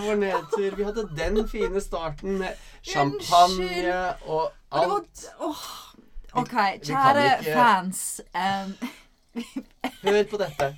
[0.00, 0.76] var nedtur.
[0.76, 5.24] Vi hadde den fine starten med champagne og var alt.
[5.40, 5.64] åh.
[6.32, 8.20] OK, kjære ikke- fans.
[8.34, 8.74] Um...
[10.02, 10.74] Hør på dette.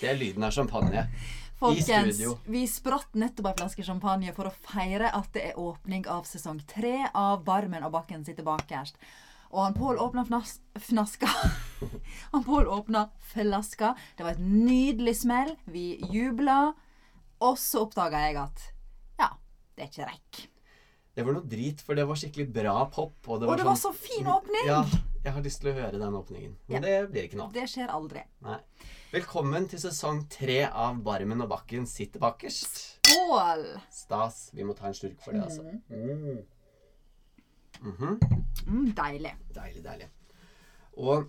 [0.00, 1.08] Det er lyden av champagne.
[1.58, 6.22] Folkens, vi spratt nettopp ei flaske champagne for å feire at det er åpning av
[6.28, 8.94] sesong tre av Barmen og Bakken sitter bakerst.
[9.50, 11.28] Og han Pål åpna fnas fnaska.
[12.34, 13.94] han Pål åpna flaska.
[14.16, 15.54] Det var et nydelig smell.
[15.64, 16.74] Vi jubla.
[17.40, 18.64] Og så oppdaga jeg at
[19.20, 19.28] ja,
[19.76, 20.40] det er ikke rekk.
[21.18, 23.16] Det var noe drit, for det var skikkelig bra pop.
[23.26, 24.68] Og det var, Og det det var sånn, så fin åpning!
[24.68, 24.82] Ja,
[25.24, 26.52] jeg har lyst til å høre den åpningen.
[26.68, 26.80] Men Ja.
[26.84, 27.50] det blir ikke noe.
[27.54, 28.22] Det skjer aldri.
[28.46, 28.58] Nei.
[29.10, 33.00] Velkommen til sesong tre av Barmen og Bakken sitter bakerst.
[33.08, 33.64] Skål!
[33.90, 34.50] Stas.
[34.54, 35.64] Vi må ta en slurk for det, altså.
[35.90, 36.44] Mm.
[37.80, 38.18] Mhm.
[38.66, 39.34] Mm, deilig.
[39.54, 40.08] Deilig, deilig.
[40.98, 41.28] Og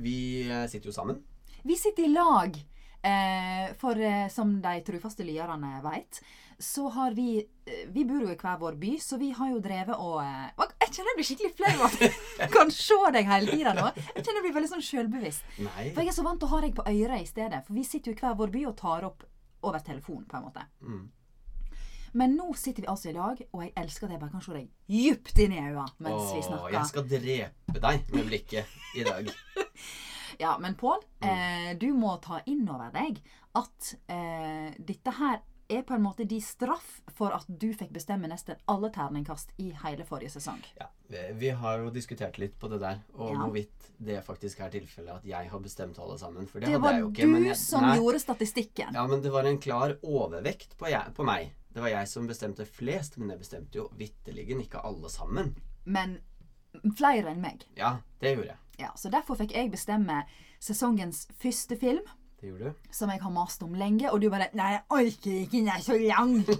[0.00, 0.16] vi
[0.48, 1.18] eh, sitter jo sammen.
[1.64, 2.60] Vi sitter i lag.
[3.02, 6.20] Eh, for eh, som de trufaste lyerne veit,
[6.62, 9.58] så har vi eh, Vi bor jo i hver vår by, så vi har jo
[9.58, 10.52] drevet og eh,
[10.84, 13.88] Jeg kjenner jeg blir skikkelig flau av at jeg kan se deg hele tida nå.
[13.98, 15.42] Jeg kjenner jeg blir veldig sånn sjølbevisst.
[15.58, 17.64] For jeg er så vant til å ha deg på øret i stedet.
[17.66, 19.26] For vi sitter jo i hver vår by og tar opp
[19.66, 20.62] over telefon, på en måte.
[20.86, 21.02] Mm.
[22.14, 24.52] Men nå sitter vi altså i lag, og jeg elsker at jeg bare kan se
[24.52, 26.72] deg djupt inn i øynene mens vi Åh, snakker.
[26.76, 29.32] jeg skal drepe deg med blikket i dag.
[30.40, 31.28] Ja, men Pål, Mm.
[31.28, 33.18] eh, du må ta inn over deg
[33.54, 38.26] at eh, dette her er på en måte de straff for at du fikk bestemme
[38.28, 40.58] nesten alle terningkast i hele forrige sesong.
[40.80, 43.38] Ja, vi, vi har jo diskutert litt på det der, og Ja.
[43.44, 46.48] hvorvidt det faktisk er tilfellet at jeg har bestemt alle sammen.
[46.48, 47.22] For det, Det hadde jeg jo ikke.
[47.22, 47.96] du var du som nei.
[48.00, 48.94] gjorde statistikken.
[48.94, 51.52] Ja, men det var en klar overvekt på, jeg, på meg.
[51.72, 55.54] Det var jeg som bestemte flest, men jeg bestemte jo vitterlig ikke alle sammen.
[55.84, 56.18] Men
[56.96, 57.64] flere enn meg.
[57.76, 58.58] Ja, det gjorde jeg.
[58.82, 60.22] Ja, så derfor fikk jeg bestemme
[60.62, 62.04] sesongens første film,
[62.40, 62.88] Det gjorde du.
[62.90, 65.80] som jeg har mast om lenge, og du bare Nei, jeg orker ikke, den er
[65.84, 66.42] så lang.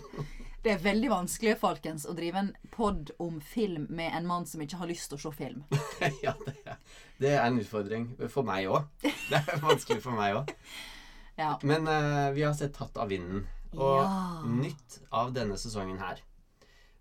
[0.62, 4.60] Det er veldig vanskelig, folkens, å drive en pod om film med en mann som
[4.62, 5.64] ikke har lyst til å se film.
[6.22, 6.76] ja, det er,
[7.18, 8.86] det er en utfordring for meg òg.
[9.02, 10.52] Det er vanskelig for meg òg.
[11.34, 11.56] Ja.
[11.66, 13.42] Men uh, vi har sett 'Tatt av vinden'.
[13.76, 14.42] Og Ja.
[14.46, 16.20] nytt av denne sesongen her.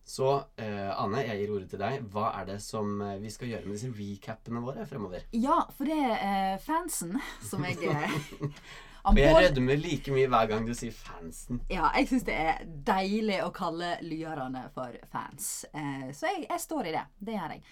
[0.03, 2.01] Så eh, Anne, jeg gir ordet til deg.
[2.11, 5.27] Hva er det som eh, vi skal gjøre med disse recapene våre fremover?
[5.31, 7.13] Ja, for det er eh, fansen
[7.47, 8.15] som jeg eh,
[9.09, 11.61] Og jeg rødmer like mye hver gang du sier 'fansen'.
[11.69, 15.65] Ja, jeg syns det er deilig å kalle lyerne for fans.
[15.73, 17.05] Eh, så jeg, jeg står i det.
[17.17, 17.63] Det gjør jeg.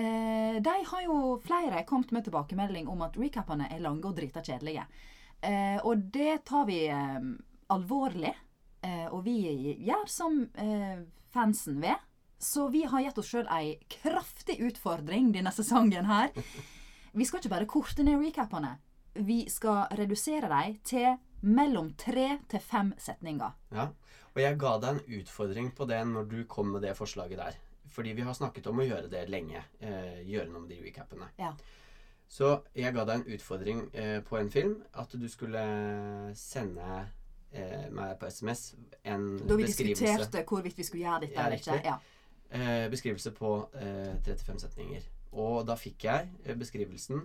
[0.00, 4.40] Eh, de har jo flere kommet med tilbakemelding om at recapene er lange og drita
[4.40, 4.86] kjedelige.
[5.42, 6.86] Eh, og det tar vi
[7.72, 8.34] alvorlig.
[8.82, 9.36] Eh, og vi
[9.84, 11.98] gjør som eh, fansen vil.
[12.40, 16.30] Så vi har gitt oss sjøl ei kraftig utfordring denne sesongen her.
[17.12, 18.78] Vi skal ikke bare korte ned recapene.
[19.20, 23.52] Vi skal redusere dem til mellom tre til fem setninger.
[23.74, 23.90] Ja.
[24.30, 27.58] Og jeg ga deg en utfordring på det når du kom med det forslaget der.
[27.90, 29.64] Fordi vi har snakket om å gjøre det lenge.
[29.82, 31.26] Eh, gjøre noe med de recapene.
[31.40, 31.50] Ja.
[32.30, 34.76] Så jeg ga deg en utfordring eh, på en film.
[34.94, 35.62] At du skulle
[36.38, 37.02] sende
[37.52, 38.74] eh, meg på SMS
[39.04, 41.80] en Da vi diskuterte hvorvidt vi skulle gjøre dette eller ikke.
[41.84, 41.98] Ja.
[42.50, 45.02] Eh, beskrivelse på eh, 35 setninger.
[45.32, 47.22] Og da fikk jeg eh, beskrivelsen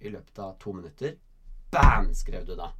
[0.00, 1.14] i løpet av to minutter.
[1.70, 2.12] Bam!
[2.14, 2.72] skrev du da.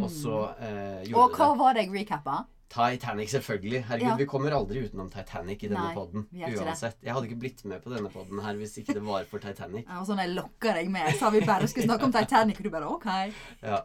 [0.00, 1.58] Og så eh, gjorde Og hva det.
[1.60, 2.40] var det jeg recappa?
[2.74, 3.84] Titanic, selvfølgelig.
[3.86, 4.14] Herregud, Ja.
[4.18, 6.24] vi kommer aldri utenom Titanic i denne poden.
[6.34, 6.96] Uansett.
[7.04, 9.84] Jeg hadde ikke blitt med på denne podden her hvis ikke det var for Titanic.
[9.86, 11.06] Ja, og sånn jeg lokker deg med.
[11.12, 13.06] Jeg sa vi bare skulle snakke om Titanic, og du bare OK.
[13.62, 13.82] Ja.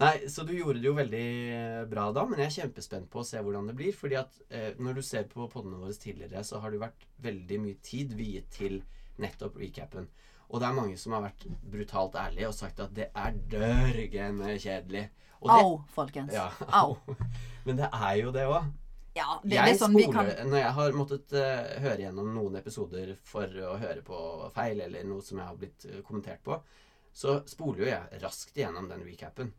[0.00, 3.20] Nei, så du gjorde det jo veldig eh, bra da, men jeg er kjempespent på
[3.22, 3.94] å se hvordan det blir.
[3.94, 7.58] fordi at eh, når du ser på poddene våre tidligere, så har det vært veldig
[7.62, 8.80] mye tid viet til
[9.22, 10.08] nettopp recapen.
[10.50, 14.56] Og det er mange som har vært brutalt ærlige og sagt at det er dørgende
[14.58, 15.08] kjedelig.
[15.40, 16.34] Og det, Au, folkens.
[16.34, 16.96] Ja, Au.
[17.66, 18.72] Men det er jo det òg.
[19.14, 22.32] Ja, det, det Jeg er sånn vi kan Når jeg har måttet uh, høre gjennom
[22.34, 24.16] noen episoder for å høre på
[24.56, 26.58] feil, eller noe som jeg har blitt eh, kommentert på,
[27.14, 29.52] så spoler jo jeg raskt gjennom den recapen.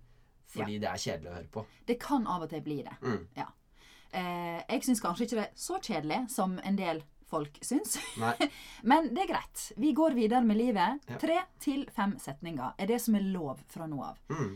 [0.56, 1.66] Fordi det er kjedelig å høre på.
[1.88, 2.96] Det kan av og til bli det.
[3.02, 3.22] Mm.
[3.38, 3.50] Ja.
[4.16, 7.98] Eh, jeg syns kanskje ikke det er så kjedelig som en del folk syns.
[8.90, 9.66] Men det er greit.
[9.82, 11.04] Vi går videre med livet.
[11.10, 11.20] Ja.
[11.22, 14.22] Tre til fem setninger er det som er lov fra nå av.
[14.32, 14.56] Mm.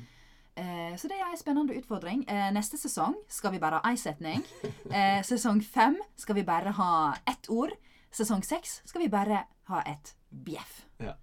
[0.60, 2.26] Eh, så det er en spennende utfordring.
[2.30, 4.44] Eh, neste sesong skal vi bare ha én setning.
[4.90, 6.92] Eh, sesong fem skal vi bare ha
[7.30, 7.76] ett ord.
[8.12, 10.84] Sesong seks skal vi bare ha et bjeff.
[11.00, 11.14] Ja.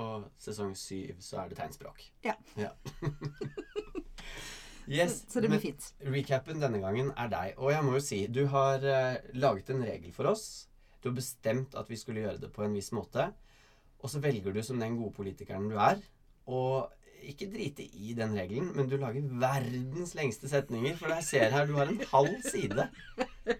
[0.00, 2.06] Og sesong syv så er det tegnspråk.
[2.24, 2.38] Ja.
[2.56, 2.72] Ja.
[4.88, 5.92] yes, Så det blir fint.
[6.06, 7.58] Recapen denne gangen er deg.
[7.58, 10.46] Og jeg må jo si, du har uh, laget en regel for oss.
[11.02, 13.30] Du har bestemt at vi skulle gjøre det på en viss måte.
[14.02, 16.02] Og så velger du som den gode politikeren du er.
[16.50, 16.90] Og
[17.22, 20.96] ikke drite i den regelen, men du lager verdens lengste setninger.
[20.98, 22.88] For jeg ser her, du har en halv side.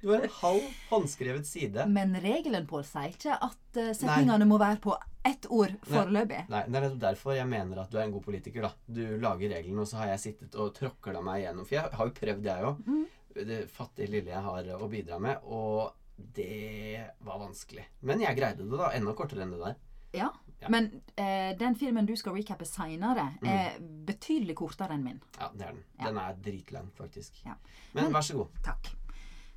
[0.02, 1.86] Du har en halv håndskrevet side.
[1.90, 6.48] Men regelen Pål sier ikke at setningene setningene må være på ett ord foreløpig.
[6.50, 8.62] Nei, Det er nettopp derfor jeg mener at du er en god politiker.
[8.62, 8.72] da.
[8.86, 11.66] Du lager reglene, og så har jeg sittet og tråkla meg igjennom.
[11.66, 12.86] For jeg har jo prøvd, jeg òg.
[12.86, 13.04] Mm.
[13.52, 15.38] Det fattige lille jeg har å bidra med.
[15.44, 15.92] Og
[16.34, 17.84] det var vanskelig.
[18.02, 18.90] Men jeg greide det, da.
[18.98, 19.76] Enda kortere enn det der.
[20.12, 20.30] Ja.
[20.62, 20.69] Ja.
[20.70, 25.20] Men eh, den filmen du skal recappe seinere, er betydelig kortere enn min.
[25.40, 25.84] Ja, det er den.
[25.98, 26.04] Ja.
[26.04, 27.40] Den er dritlang, faktisk.
[27.46, 27.56] Ja.
[27.94, 28.48] Men, Men- vær så god.
[28.62, 28.92] Takk.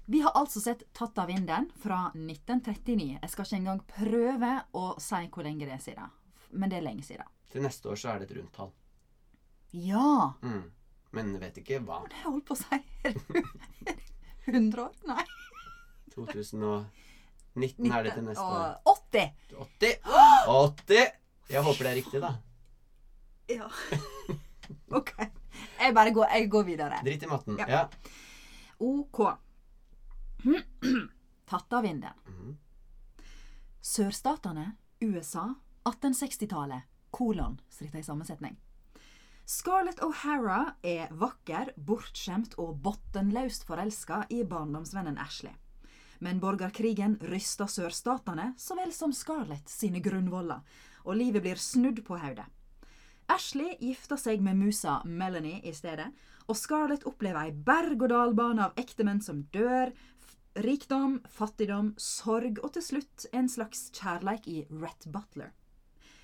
[0.05, 3.19] Vi har altså sett 'Tatt av vinden' fra 1939.
[3.21, 6.11] Jeg skal ikke engang prøve å si hvor lenge det er siden.
[6.51, 7.25] Men det er lenge siden.
[7.51, 8.71] Til neste år så er det et rundt tall.
[9.73, 10.33] Ja!
[10.43, 10.71] Mm.
[11.11, 12.03] Men vet ikke hva.
[12.09, 12.79] Det holdt på å si.
[14.45, 14.91] 100 år?
[15.09, 15.25] Nei.
[16.13, 18.75] 2019 er det til neste år.
[18.85, 19.31] 80!
[19.51, 19.97] 80!
[20.47, 21.11] 80!
[21.49, 22.31] Jeg håper det er riktig, da.
[23.49, 23.69] Ja.
[24.99, 25.11] OK.
[25.79, 27.01] Jeg bare går, jeg går videre.
[27.05, 27.57] Drit i matten.
[27.59, 27.67] Ja.
[27.69, 27.83] Ja.
[28.79, 29.19] OK.
[31.49, 32.13] Tatt av vinden.
[32.27, 32.57] Mhm.
[33.85, 35.53] Sørstatene, USA,
[35.85, 38.55] 1860-tallet, kolon, stritta i sammensetning.
[39.45, 45.53] Scarlett O'Hara er vakker, bortskjemt og bottenløst forelska i barndomsvennen Ashley.
[46.19, 50.63] Men borgerkrigen ryster sørstatene så vel som Scarlett sine grunnvoller,
[51.05, 52.47] og livet blir snudd på hodet.
[53.29, 56.09] Ashley gifter seg med musa Melanie i stedet,
[56.49, 59.93] og Scarlett opplever ei berg-og-dal-bane av ektemenn som dør,
[60.55, 65.51] rikdom, fattigdom, sorg og til slutt en slags kjærleik i Rhett Butler.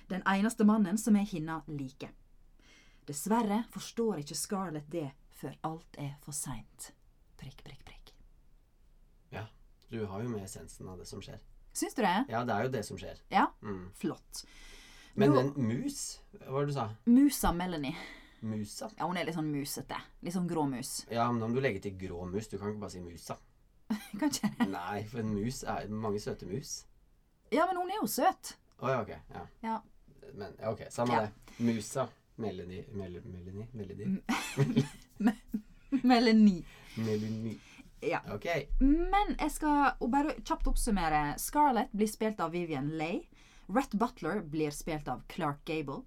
[0.08, 2.10] Den eneste mannen som er hinna like.
[3.06, 6.92] Dessverre forstår ikke Scarlett det før alt er for seint.
[7.40, 8.12] Prikk, prikk, prikk.
[9.30, 9.46] ja.
[9.90, 11.40] Du har jo med essensen av det som skjer.
[11.76, 12.24] Syns du det?
[12.32, 13.18] Ja, det er jo det som skjer.
[13.32, 13.46] Ja?
[13.62, 13.90] Mm.
[13.96, 14.44] Flott.
[15.14, 16.86] Men den mus Hva var det du sa?
[17.04, 17.96] Musa Melanie.
[18.40, 18.88] Musa?
[18.96, 19.98] Ja, hun er litt sånn musete.
[20.24, 21.02] Litt sånn grå mus.
[21.12, 22.48] Ja, men om du legger til grå mus.
[22.48, 23.36] Du kan ikke bare si musa.
[24.20, 24.50] Kanskje?
[24.68, 26.84] Nei, for en mus er mange søte mus.
[27.52, 28.54] Ja, men hun er jo søt.
[28.82, 29.12] Å ja, ok.
[29.34, 29.44] Ja.
[29.62, 29.76] Ja.
[30.34, 31.26] Men ok, samme Ja.
[31.26, 31.56] det.
[31.62, 32.08] Musa.
[32.40, 33.66] Melanie Mel Melanie?
[33.76, 34.06] Melody?
[36.02, 36.64] Melanie.
[36.96, 37.58] Melanie.
[38.00, 38.20] Ja.
[38.34, 38.46] Ok.
[38.80, 41.34] Men jeg skal bare kjapt oppsummere.
[41.38, 43.28] Scarlett blir spilt av Vivian Leigh.
[43.72, 46.02] Rhett Butler blir spilt av Clark Gable.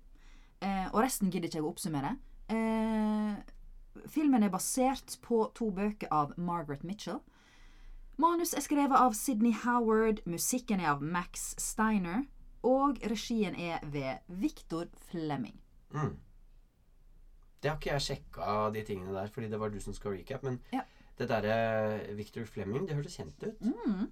[0.59, 2.15] Eh, og resten gidder ikke jeg å oppsummere.
[2.51, 3.37] Eh,
[4.11, 7.21] filmen er basert på to bøker av Margaret Mitchell.
[8.17, 12.23] Manus er skrevet av Sidney Howard, musikken er av Max Steiner,
[12.65, 15.57] og regien er ved Victor Flemming.
[15.93, 16.13] Mm.
[17.61, 20.43] Det har ikke jeg sjekka, de tingene der, fordi det var du som skal recap.
[20.43, 20.81] Men Ja.
[21.17, 23.59] det derre Victor Flemming, det hørtes kjent ut.
[23.61, 24.07] Mm.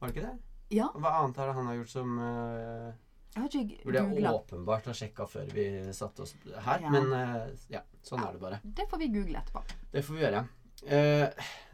[0.00, 0.38] Var det ikke det?
[0.76, 2.92] Ja, Hva annet er det han har gjort som uh,
[3.36, 4.32] jeg Burde jeg googla.
[4.34, 6.80] åpenbart ha sjekka før vi satte oss her.
[6.82, 6.90] Ja.
[6.90, 8.60] Men uh, ja, sånn er det bare.
[8.64, 9.62] Det får vi google etterpå.
[9.92, 10.44] Det får vi gjøre.
[10.84, 11.28] Eh,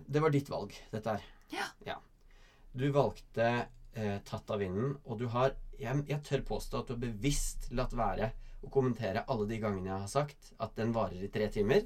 [0.06, 1.25] det var ditt valg, dette her.
[1.84, 1.96] Ja.
[2.72, 6.94] Du valgte eh, 'Tatt av vinden', og du har jeg, jeg tør påstå at du
[6.94, 8.31] har bevisst latt være
[8.62, 11.82] å kommentere alle de gangene jeg har sagt at den varer i tre timer.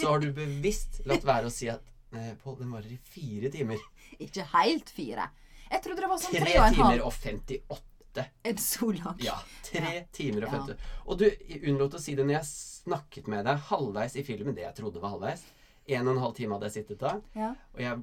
[0.00, 1.84] Så har du bevisst latt være å si at
[2.16, 3.78] eh, Pål, den varer i fire timer.
[4.18, 5.28] Ikke helt fire.
[5.70, 7.06] Jeg trodde det var sånn Tre tre og en timer halv.
[7.06, 8.24] og 58.
[8.50, 9.20] En så lang.
[9.22, 9.36] Ja.
[9.68, 10.78] Tre timer og Ja.
[11.04, 11.26] Og du
[11.60, 15.02] unnlot å si det når jeg snakket med deg halvveis i filmen, det jeg trodde
[15.02, 15.44] var halvveis.
[15.86, 17.14] En og en halv time hadde jeg sittet da.
[17.36, 17.50] Ja.
[17.74, 18.02] Og jeg,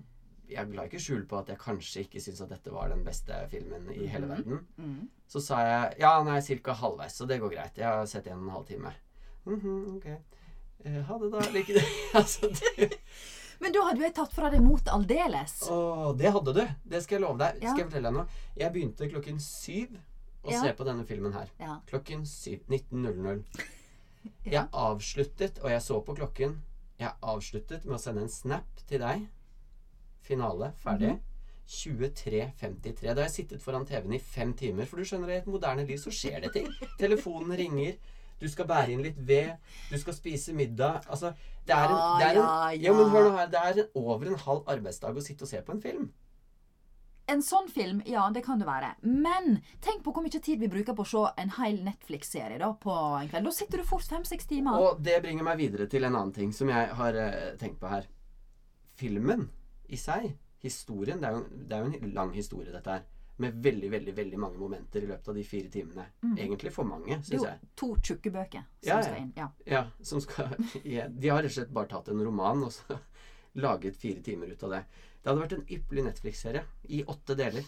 [0.52, 3.38] jeg la ikke skjul på at jeg kanskje ikke syntes at dette var den beste
[3.50, 4.60] filmen i hele verden.
[4.78, 5.08] Mm.
[5.32, 6.76] Så sa jeg ja, nei, ca.
[6.84, 7.78] halvveis, så det går greit.
[7.82, 8.94] Jeg har sett en og en halv time.
[9.46, 10.06] Mhm, ok.
[10.86, 11.42] Eh, ha det, da.
[11.54, 11.86] Like det.
[12.20, 12.92] altså, det.
[13.62, 15.60] Men da hadde jo jeg tatt fra deg mot aldeles.
[15.70, 16.62] Å, det hadde du.
[16.94, 17.60] Det skal jeg love deg.
[17.62, 17.70] Ja.
[17.74, 18.40] Skal jeg fortelle deg noe?
[18.58, 19.98] Jeg begynte klokken syv
[20.42, 20.62] å Ja.
[20.64, 21.50] se på denne filmen her.
[21.90, 22.64] Klokken syv.
[22.70, 23.46] 19.00.
[24.46, 24.52] Ja.
[24.52, 26.52] Jeg avsluttet, og jeg så på klokken
[27.02, 29.28] Jeg avsluttet med å sende en snap til deg.
[30.22, 30.74] Finale.
[30.84, 31.16] Ferdig.
[31.16, 31.28] Mhm.
[31.72, 33.14] 23.53.
[33.14, 34.86] Da har jeg sittet foran TV-en i fem timer.
[34.90, 36.68] For du skjønner, i et moderne liv så skjer det ting.
[37.02, 37.96] Telefonen ringer.
[38.42, 39.54] Du skal bære inn litt ved.
[39.92, 41.06] Du skal spise middag.
[41.08, 41.32] Altså,
[41.68, 43.52] det er en, det er en, ja, ja, men hør nå her.
[43.54, 46.10] Det er over en halv arbeidsdag å sitte og se på en film.
[47.32, 48.90] En sånn film, ja, det kan det være.
[49.08, 52.74] Men tenk på hvor mye tid vi bruker på å se en hel Netflix-serie da
[52.74, 53.46] på en kveld.
[53.48, 54.82] Da sitter du fort fem-seks timer.
[54.84, 57.88] Og det bringer meg videre til en annen ting som jeg har eh, tenkt på
[57.94, 58.10] her.
[59.00, 59.48] Filmen
[59.92, 60.28] i seg,
[60.62, 63.06] historien Det er jo, det er jo en lang historie, dette her.
[63.42, 66.04] Med veldig, veldig veldig mange momenter i løpet av de fire timene.
[66.38, 67.24] Egentlig for mange, Mm.
[67.26, 67.60] syns jo jeg.
[67.76, 69.02] to tjukke bøker som Ja, ja.
[69.02, 69.32] skal inn.
[69.36, 69.48] Ja.
[69.66, 70.50] Ja, som skal,
[70.84, 73.00] de har rett og slett bare tatt en roman og så
[73.56, 74.84] laget fire timer ut av det.
[75.22, 77.68] Det hadde vært en ypperlig Netflix-serie i åtte deler.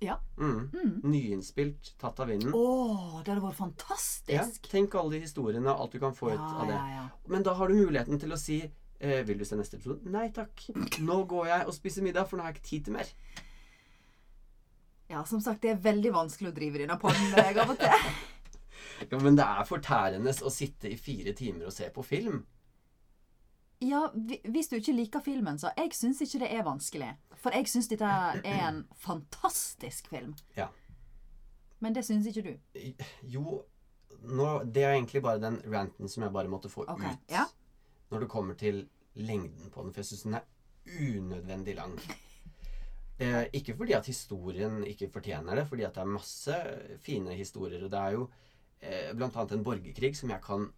[0.00, 0.18] Ja.
[0.40, 0.70] Mm.
[0.72, 0.92] Mm.
[1.12, 2.52] Nyinnspilt, tatt av vinden.
[2.56, 4.30] Å, det hadde vært fantastisk!
[4.32, 6.76] Ja, tenk alle de historiene, alt du kan få ut av det.
[6.76, 7.06] ja, ja.
[7.28, 10.08] Men da har du muligheten til å si eh, Vil du se neste episode?
[10.12, 10.64] Nei takk.
[11.04, 13.12] Nå går jeg og spiser middag, for nå har jeg ikke tid til mer.
[15.10, 17.80] ja, som sagt, det er veldig vanskelig å drive denne podden med deg av og
[17.80, 18.08] til.
[19.10, 22.42] Ja, Men det er fortærende å sitte i fire timer og se på film.
[23.80, 24.02] Ja,
[24.44, 27.10] hvis du ikke liker filmen, så jeg syns ikke det er vanskelig.
[27.40, 28.08] For jeg syns dette
[28.44, 30.34] er en fantastisk film.
[30.56, 30.68] Ja.
[31.80, 32.82] Men det syns ikke du.
[33.24, 33.62] Jo,
[34.28, 37.14] nå, det er egentlig bare den ranten som jeg bare måtte få okay.
[37.14, 37.30] ut.
[37.32, 37.46] ja.
[38.10, 40.44] Når det kommer til lengden på den, for jeg syns den er
[41.00, 41.96] unødvendig lang.
[43.20, 46.56] Eh, ikke fordi at historien ikke fortjener det, fordi at det er masse
[47.00, 47.84] fine historier.
[47.84, 48.28] Og det er jo
[48.80, 50.68] eh, blant annet en borgerkrig som jeg kan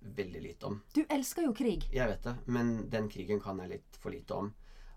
[0.00, 0.80] veldig lite om.
[0.94, 1.86] Du elsker jo krig.
[1.92, 4.52] Jeg vet det, men den krigen kan jeg litt for lite om.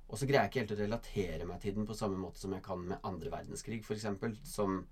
[0.07, 2.53] Og så greier jeg ikke helt å relatere meg til den på samme måte som
[2.53, 4.05] jeg kan med andre verdenskrig, f.eks.,
[4.43, 4.83] som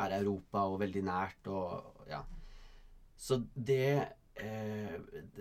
[0.00, 2.22] er Europa og veldig nært og ja.
[3.20, 4.08] Så det
[4.40, 4.94] eh,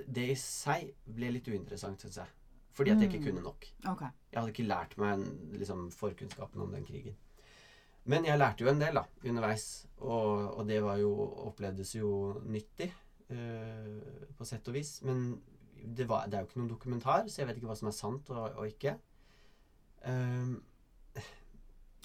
[0.07, 2.35] Det i seg ble litt uinteressant, syns jeg.
[2.75, 3.25] Fordi at jeg ikke Mm.
[3.29, 3.65] kunne nok.
[3.93, 4.09] Okay.
[4.31, 5.23] Jeg hadde ikke lært meg
[5.59, 7.15] liksom, forkunnskapen om den krigen.
[8.05, 11.09] Men jeg lærte jo en del da, underveis, og, og det var jo,
[11.49, 12.91] opplevdes jo nyttig
[13.29, 15.01] på sett og vis.
[15.05, 15.41] Men
[15.79, 17.95] det, var, det er jo ikke noen dokumentar, så jeg vet ikke hva som er
[17.97, 18.95] sant og, og ikke.
[20.07, 20.59] Um,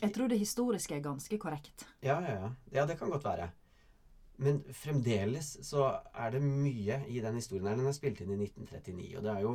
[0.03, 1.87] Jeg tror det historiske er ganske korrekt.
[2.03, 2.51] ja, ja, ja.
[2.73, 3.51] Ja, det kan godt være.
[4.37, 7.77] Men fremdeles så er det mye i den historien her.
[7.79, 9.53] Den er spilt inn i 1939, og det er jo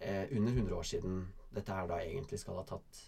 [0.00, 3.00] eh, under 100 år siden dette her da egentlig skal ha tatt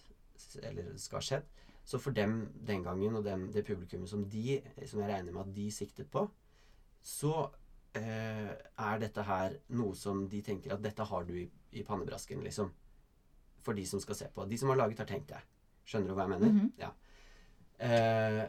[0.63, 1.45] Eller skal ha skjedd.
[1.87, 5.41] Så for dem den gangen, og dem, det publikummet som de Som jeg regner med
[5.47, 6.27] at de siktet på,
[7.01, 7.62] så eh,
[8.01, 11.45] er dette her noe som de tenker at dette har du i,
[11.77, 12.71] i pannebrasken, liksom.
[13.63, 14.47] For de som skal se på.
[14.49, 15.43] De som har laget, har tenkt det.
[15.85, 16.53] Skjønner du hva jeg mener?
[16.57, 16.73] Mhm.
[16.81, 16.91] Ja.
[17.83, 18.43] Eh,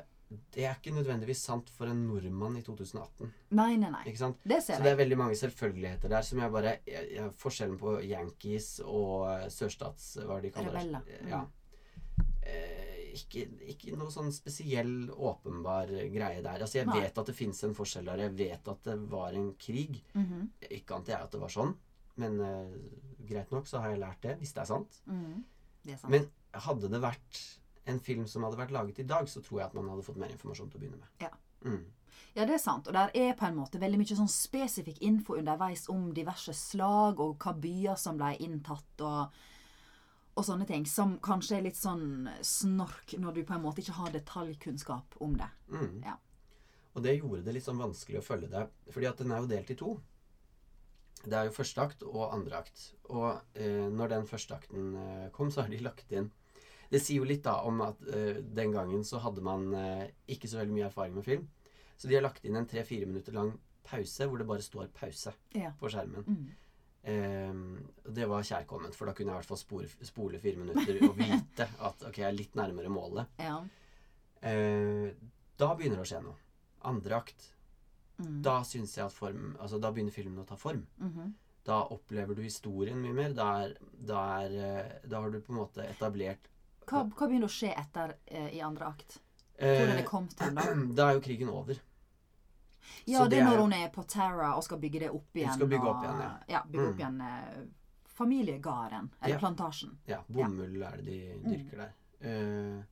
[0.54, 3.30] det er ikke nødvendigvis sant for en nordmann i 2018.
[3.58, 4.02] Nei, nei, nei.
[4.10, 4.40] Ikke sant?
[4.42, 7.78] Det Så ser det er veldig mange selvfølgeligheter der som jeg bare jeg, jeg, Forskjellen
[7.82, 10.08] på Yankees og eh, sørstats...
[10.24, 10.86] Hva er de kaller det?
[10.88, 11.22] Rebeller.
[11.22, 11.30] Mm.
[11.34, 11.44] Ja.
[12.42, 16.62] Eh, ikke, ikke noe sånn spesiell åpenbar greie der.
[16.66, 17.00] Altså Jeg Nei.
[17.02, 18.24] vet at det fins en forskjell der.
[18.28, 20.02] Jeg vet at det var en krig.
[20.14, 21.74] Mhm, Ikke ante jeg at det var sånn,
[22.18, 22.76] men uh,
[23.26, 25.02] greit nok så har jeg lært det, hvis det er sant.
[25.08, 25.44] mhm.
[25.84, 26.12] Det er sant.
[26.12, 27.42] Men hadde det vært
[27.92, 30.20] en film som hadde vært laget i dag, så tror jeg at man hadde fått
[30.22, 31.10] mer informasjon til å begynne med.
[31.26, 31.30] Ja.
[31.66, 31.82] Mm.
[32.36, 32.88] Ja, det er sant.
[32.88, 37.20] Og der er på en måte veldig mye sånn spesifikk info underveis om diverse slag
[37.20, 39.36] og hva byer som ble inntatt og,
[40.36, 40.86] og sånne ting.
[40.90, 45.36] Som kanskje er litt sånn snork når du på en måte ikke har detaljkunnskap om
[45.38, 45.50] det.
[45.70, 46.02] Mm.
[46.06, 46.18] Ja.
[46.94, 49.50] Og det gjorde det litt sånn vanskelig å følge det, fordi at den er jo
[49.50, 49.94] delt i to.
[51.24, 52.82] Det er jo første akt og andre akt.
[53.10, 56.30] Og eh, når den første akten eh, kom, så har de lagt inn
[56.92, 60.50] Det sier jo litt da om at eh, den gangen så hadde man eh, ikke
[60.52, 61.48] så veldig mye erfaring med film.
[61.98, 63.54] Så de har lagt inn en tre-fire minutter lang
[63.88, 65.72] pause hvor det bare står 'pause' Ja.
[65.80, 66.24] på skjermen.
[66.28, 66.52] Mm.
[67.04, 67.54] Eh,
[68.16, 71.18] det var kjærkomment, for da kunne jeg i hvert fall spole, spole fire minutter og
[71.20, 73.42] vite at ok, jeg er litt nærmere målet.
[73.44, 73.58] Ja.
[74.44, 75.12] Eh,
[75.60, 76.40] da begynner det å skje noe.
[76.88, 77.50] Andre akt.
[78.20, 78.42] Mm.
[78.46, 80.84] Da syns jeg at form Altså, da begynner filmen å ta form.
[81.02, 81.34] Mhm.
[81.64, 83.36] Da opplever du historien mye mer.
[83.36, 86.50] Da, er, da, er, eh, da har du på en måte etablert
[86.84, 89.20] hva, hva begynner å skje etter eh, i andre akt?
[89.56, 90.66] Hvordan er det kommet til, da?
[90.98, 91.80] Da er jo krigen over.
[93.06, 95.54] Ja, det det er når hun er på Terra og skal bygge det opp igjen.
[95.54, 96.32] skal bygge opp igjen, ja.
[96.48, 96.62] ja.
[96.64, 97.00] bygge opp Mm.
[97.00, 97.64] igjen eh,
[98.14, 99.10] familiegarden.
[99.22, 99.40] Eller Ja.
[99.40, 99.98] plantasjen.
[100.08, 101.52] Ja, bomull er det de Mm.
[101.52, 101.94] dyrker der.
[102.26, 102.84] Uh,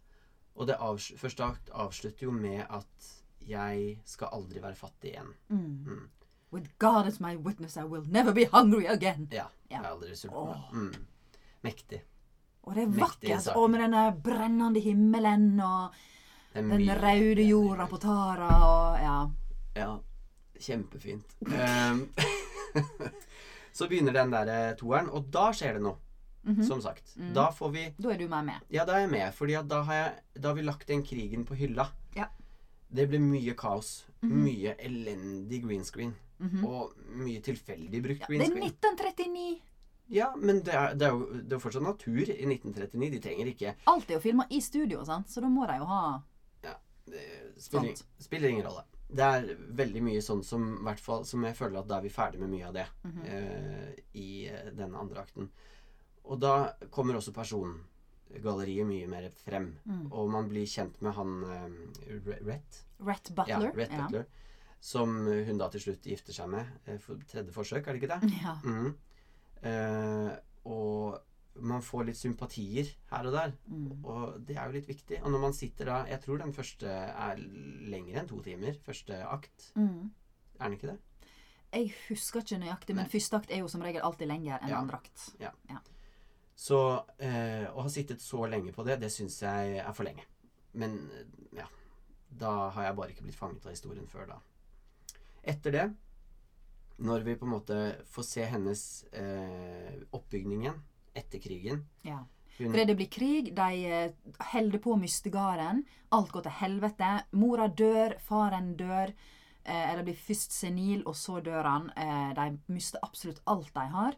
[0.55, 5.33] og det avs første akt avslutter jo med at jeg skal aldri være fattig igjen.
[5.49, 5.85] Mm.
[5.87, 6.09] Mm.
[6.51, 9.27] With God as my witness, I will never be hungry again.
[9.31, 9.45] Ja.
[9.69, 10.37] Jeg er aldri sulten.
[10.37, 10.73] Oh.
[10.73, 11.05] Mm.
[11.63, 12.01] Mektig.
[12.63, 13.47] Og det er vakkert.
[13.55, 15.93] Og med denne brennende himmelen og
[16.53, 19.29] den røde jorda på Tara og Ja.
[19.75, 19.95] Ja,
[20.59, 21.35] kjempefint.
[21.47, 22.05] Ehm,
[23.77, 25.99] så begynner den der eh, toeren, og da skjer det noe.
[26.41, 26.63] Mhm.
[26.65, 27.11] Som sagt.
[27.21, 27.33] Mm.
[27.37, 28.63] Da får vi Da er du med med.
[28.73, 29.81] Ja, da er jeg med, fordi da
[30.33, 31.85] da har vi lagt den krigen på hylla.
[32.15, 32.31] Ja.
[32.89, 34.07] Det ble mye kaos.
[34.21, 34.43] Mhm.
[34.43, 36.15] Mye elendig green screen.
[36.41, 36.65] -hmm.
[36.67, 39.59] Og mye tilfeldig brukt ja, green det er 1939.
[40.11, 43.11] Ja, men det er, det er jo det er fortsatt natur i 1939.
[43.13, 45.29] De trenger ikke Alt er jo filma i studio, sant?
[45.31, 46.01] så da må de jo ha
[47.11, 47.21] Det
[47.59, 48.83] spiller, spiller ingen rolle.
[49.11, 49.49] Det er
[49.81, 50.67] veldig mye sånn som,
[50.99, 53.25] fall, som jeg føler at da er vi ferdig med mye av det mm -hmm.
[53.27, 55.49] uh, i eh, den andre akten.
[56.23, 59.77] Og da kommer også persongalleriet mye mer frem.
[59.85, 60.11] Mm.
[60.11, 62.85] Og man blir kjent med han uh, Rett.
[62.99, 63.47] Rett Butler.
[63.47, 63.97] Ja, Butler.
[63.97, 64.03] ja.
[64.03, 64.25] Butler.
[64.79, 66.65] Som hun da til slutt gifter seg med.
[66.85, 68.31] eh, For tredje forsøk, er det ikke det?
[68.43, 68.55] Ja.
[68.63, 68.95] Mhm.
[69.61, 70.31] Uh,
[70.65, 71.19] og
[71.59, 73.53] man får litt sympatier her og der.
[73.67, 74.05] Mm.
[74.05, 75.19] Og det er jo litt viktig.
[75.23, 77.35] Og når man sitter da Jeg tror den første er
[77.91, 78.77] lengre enn to timer.
[78.85, 79.71] Første akt.
[79.75, 80.11] Mm.
[80.59, 80.99] Er den ikke det?
[81.71, 84.79] Jeg husker ikke nøyaktig, men første akt er jo som regel alltid lenger enn Ja.
[84.79, 85.29] andre akt.
[85.39, 85.51] ja
[86.55, 90.25] Så eh, å ha sittet så lenge på det, det syns jeg er for lenge.
[90.73, 91.25] Men eh,
[91.57, 91.67] ja
[92.29, 94.39] Da har jeg bare ikke blitt fanget av historien før da.
[95.43, 95.87] Etter det,
[96.99, 100.81] når vi på en måte får se hennes eh, oppbygning igjen
[101.15, 102.25] etter krigen Ja.
[102.57, 104.11] hun, For det blir krig, de eh,
[104.53, 105.83] holder på å miste gården.
[106.11, 107.11] Alt går til helvete.
[107.31, 109.13] Mora dør, faren dør.
[109.63, 111.89] Eh, eller blir først senil, og så dør han.
[111.95, 114.15] Eh, de mister absolutt alt de har.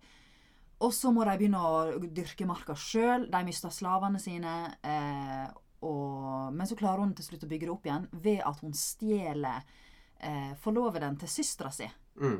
[0.84, 3.30] Og så må de begynne å dyrke marka sjøl.
[3.32, 4.56] De mister slavene sine.
[4.84, 5.48] Eh,
[5.84, 8.74] og, men så klarer hun til slutt å bygge det opp igjen ved at hun
[8.74, 9.64] stjeler
[10.20, 12.38] eh, forloveden til søstera si, mm.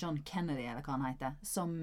[0.00, 1.74] John Kennedy, eller hva han heter, som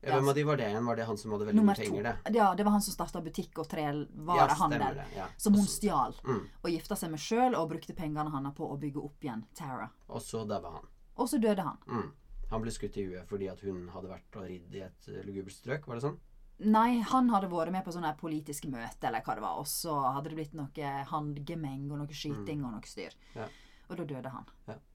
[0.00, 0.84] ja, Hvem av de var det igjen?
[0.86, 2.34] Var det han som hadde veldig mye penger, det?
[2.36, 4.84] Ja, det var han som starta butikk og Ja, trevarehandel.
[4.94, 5.06] det.
[5.16, 5.26] Ja.
[5.36, 6.14] som hun stjal.
[6.24, 6.44] Mm.
[6.62, 9.90] Og gifta seg med sjøl og brukte pengene hans på å bygge opp igjen Tara.
[10.08, 10.86] Og så daua han.
[11.16, 11.78] Og så døde han.
[11.86, 12.12] Mm.
[12.50, 15.24] Han ble skutt i huet fordi at hun hadde vært og ridd i et eh,
[15.26, 16.18] lugubert strøk, var det sånn?
[16.58, 19.94] Nei, han hadde vært med på sånne politiske møte, eller hva det var, og så
[20.14, 23.14] hadde det blitt noe handgemeng og noe skyting og noe styr.
[23.36, 23.46] Ja.
[23.88, 24.46] Og da døde han.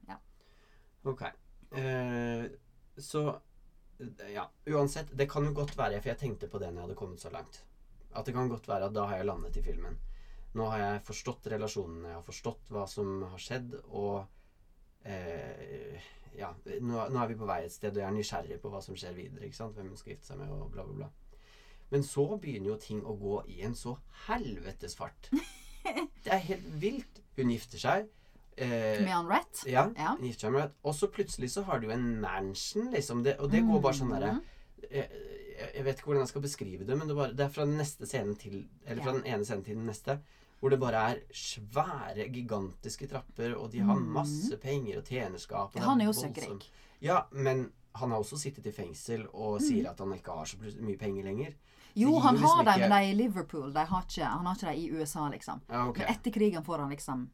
[0.07, 0.17] Ja
[1.05, 1.21] Ok.
[1.75, 2.45] Eh,
[2.97, 3.23] så
[4.33, 5.11] Ja, uansett.
[5.17, 7.31] Det kan jo godt være, for jeg tenkte på det når jeg hadde kommet så
[7.33, 7.61] langt,
[8.13, 9.97] at det kan godt være at da har jeg landet i filmen.
[10.53, 14.25] Nå har jeg forstått relasjonene, jeg har forstått hva som har skjedd, og
[15.09, 18.69] eh, Ja, nå, nå er vi på vei et sted, og jeg er nysgjerrig på
[18.73, 19.45] hva som skjer videre.
[19.45, 19.75] ikke sant?
[19.77, 21.09] Hvem hun skal gifte seg med, og bla, bla, bla.
[21.93, 23.93] Men så begynner jo ting å gå i en så
[24.25, 25.29] helvetes fart.
[26.23, 27.21] Det er helt vilt.
[27.37, 28.09] Hun gifter seg.
[28.57, 29.63] Eh, Med han Rett.
[29.67, 30.15] ja, Ja.
[30.39, 33.23] seg Og så plutselig så har du en mansion, liksom.
[33.23, 34.41] Det, og det går bare sånn derre Mhm.
[34.91, 35.09] jeg,
[35.75, 37.77] jeg vet ikke hvordan jeg skal beskrive det, men det, bare, det er fra den
[37.77, 40.19] neste scenen til Eller fra den ene scenen til den neste.
[40.59, 44.13] Hvor det bare er svære, gigantiske trapper, og de har Mhm.
[44.13, 45.75] masse penger og tjenerskap.
[45.75, 46.35] og Han er jo voldsomt.
[46.37, 46.69] søkkrik.
[47.01, 50.57] Ja, men han har også sittet i fengsel og sier at han ikke har så
[50.81, 51.53] mye penger lenger.
[51.95, 53.73] Jo, han liksom har dem, ikke- men de er i Liverpool.
[53.73, 55.61] De har ikke, han har ikke dem i USA, liksom.
[55.69, 56.05] Ja, okay.
[56.05, 57.29] Men etter krigen får han liksom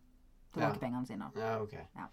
[0.53, 0.79] tilbake Ja.
[0.79, 1.31] pengene sine.
[1.35, 1.73] Ja, ok.
[1.95, 2.07] Ja.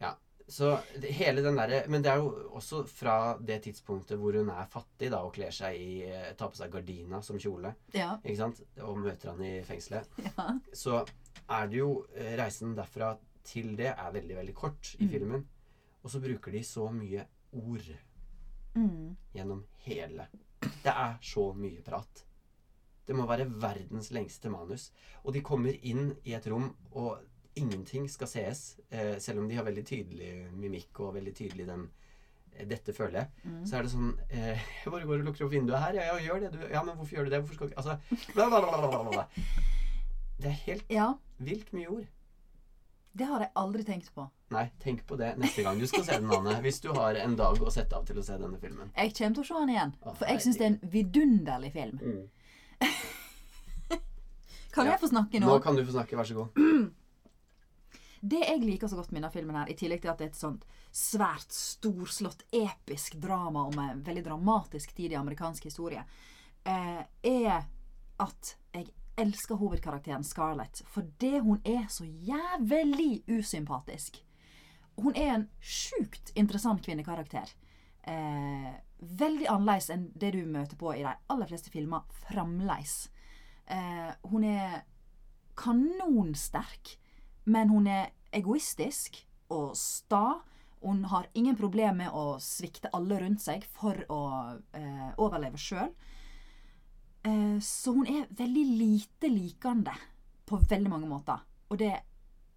[0.00, 0.14] Ja.
[0.48, 4.48] Så det, hele den derre Men det er jo også fra det tidspunktet hvor hun
[4.48, 8.14] er fattig da og kler seg i eh, Tar på seg gardina som kjole, Ja.
[8.24, 10.46] ikke sant, og møter han i fengselet, ja.
[10.72, 11.02] så
[11.50, 15.10] er det jo eh, Reisen derfra til det er veldig, veldig kort i Mm.
[15.12, 15.46] filmen.
[16.04, 17.88] Og så bruker de så mye ord
[18.74, 19.16] Mm.
[19.34, 20.28] gjennom hele.
[20.60, 22.24] Det er så mye prat.
[23.06, 24.90] Det må være verdens lengste manus.
[25.24, 27.18] Og de kommer inn i et rom, og
[27.56, 28.78] ingenting skal sees.
[28.90, 31.88] Eh, selv om de har veldig tydelig mimikk og veldig tydelig den
[32.54, 33.28] eh, Dette føler jeg.
[33.44, 33.64] Mm.
[33.66, 35.98] Så er det sånn eh, Jeg bare går og lukker opp vinduet her.
[35.98, 36.60] Ja, ja, gjør det, du.
[36.72, 37.40] Ja, men hvorfor gjør du det?
[37.42, 37.98] Hvorfor skal du Altså
[38.34, 39.26] bla, bla, bla.
[40.38, 41.08] Det er helt ja.
[41.42, 42.06] vilt mye ord.
[43.18, 44.28] Det har jeg aldri tenkt på.
[44.54, 46.54] Nei, tenk på det neste gang du skal se den, Anne.
[46.62, 48.92] Hvis du har en dag å sette av til å se denne filmen.
[48.94, 49.92] Jeg kommer til å se den igjen.
[50.06, 51.98] Å, For jeg syns det er en vidunderlig film.
[54.70, 54.92] Kan Ja.
[54.92, 55.48] jeg få snakke nå?
[55.50, 56.16] Nå kan du få snakke.
[56.16, 56.48] Vær så god.
[58.20, 60.32] Det jeg liker så godt med denne filmen, her, i tillegg til at det er
[60.32, 66.04] et sånt svært storslått, episk drama om en veldig dramatisk tid i amerikansk historie,
[66.64, 67.68] eh, er
[68.18, 74.20] at jeg elsker hovedkarakteren Scarlett fordi hun er så jævlig usympatisk.
[74.98, 77.50] Hun er en sjukt interessant kvinnekarakter.
[78.02, 83.10] Eh, veldig annerledes enn det du møter på i de aller fleste filmer fremleis.
[83.66, 84.80] Eh, hun er
[85.58, 86.96] kanonsterk,
[87.48, 89.18] men hun er egoistisk
[89.54, 90.40] og sta.
[90.82, 94.22] Hun har ingen problemer med å svikte alle rundt seg for å
[94.76, 95.90] eh, overleve sjøl.
[97.26, 99.96] Eh, så hun er veldig lite likende
[100.48, 101.42] på veldig mange måter.
[101.68, 101.96] Og det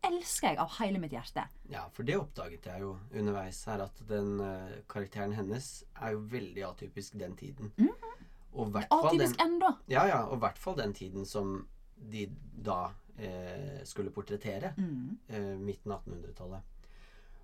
[0.05, 1.45] elsker jeg av hele mitt hjerte.
[1.71, 6.23] Ja, for det oppdaget jeg jo underveis her, at den eh, karakteren hennes er jo
[6.31, 7.71] veldig atypisk den tiden.
[7.77, 8.87] Mm -hmm.
[8.89, 9.77] Atypisk ennå.
[9.87, 12.27] ja, ja, og i hvert fall den tiden som de
[12.65, 14.73] da eh, skulle portrettere.
[14.77, 15.17] Mm.
[15.27, 16.71] Eh, midten av 1800-tallet.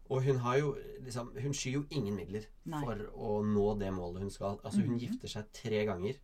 [0.08, 0.69] Og hun har jo
[1.03, 2.80] liksom Hun skyr jo ingen midler Nei.
[2.80, 4.60] for å nå det målet hun skal.
[4.63, 5.01] Altså, hun mm.
[5.03, 6.19] gifter seg tre ganger.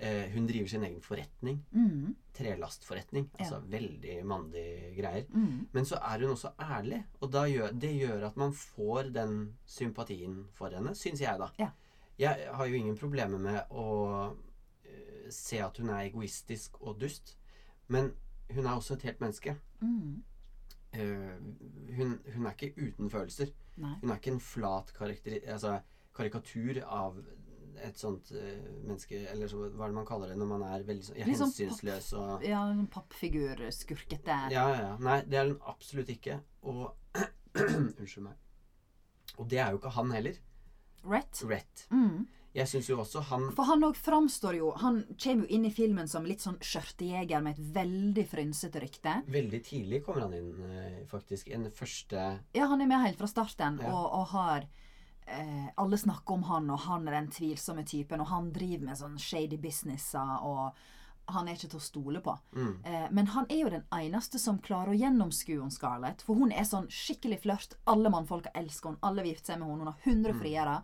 [0.00, 1.58] Eh, hun driver sin egen forretning.
[1.74, 2.14] Mm.
[2.36, 3.28] Trelastforretning.
[3.38, 3.60] Altså Ja.
[3.78, 5.26] veldig mandige greier.
[5.28, 5.66] Mm.
[5.72, 9.58] Men så er hun også ærlig, og da gjør, det gjør at man får den
[9.66, 11.50] sympatien for henne, syns jeg, da.
[11.58, 11.70] Ja.
[12.18, 14.36] Jeg har jo ingen problemer med å
[14.84, 17.36] eh, se at hun er egoistisk og dust,
[17.88, 18.12] men
[18.54, 19.56] hun er også et helt menneske.
[19.80, 20.22] Mm.
[20.90, 21.36] Uh,
[21.96, 23.52] hun, hun er ikke uten følelser.
[23.80, 23.94] Nei.
[24.00, 25.78] Hun er ikke en flat altså,
[26.16, 27.20] karikatur av
[27.80, 30.82] et sånt uh, menneske Eller så, hva er det man kaller det når man er
[30.84, 34.36] veldig sånn hensynsløs og Ja, en pappfigur, skurkete.
[34.52, 34.92] Ja, ja, ja.
[35.00, 36.40] Nei, det er hun absolutt ikke.
[36.68, 36.90] Og
[38.00, 38.36] Unnskyld meg.
[39.40, 40.36] Og det er jo ikke han heller.
[41.08, 41.40] Rett.
[41.48, 41.86] Rett.
[41.94, 42.26] Mm.
[42.54, 45.70] Jeg syns jo også han For han òg framstår jo Han kommer jo inn i
[45.70, 49.12] filmen som litt sånn skjørtejeger med et veldig frynsete rykte.
[49.30, 51.50] Veldig tidlig kommer han inn, eh, faktisk.
[51.54, 53.92] En første Ja, han er med helt fra starten Ja.
[53.94, 54.66] og, og har
[55.26, 58.96] eh, Alle snakker om han, og han er den tvilsomme typen, og han driver med
[58.98, 60.72] sånn shady businesser, og
[61.30, 62.32] han er ikke til å stole på.
[62.56, 66.22] mm, Eh, men han er jo den eneste som klarer å gjennomskue Scarlett.
[66.22, 67.76] For hun er sånn skikkelig flørt.
[67.86, 70.82] Alle mannfolka elsker hun, Alle vil gifte seg med hun, Hun har 100 Mm.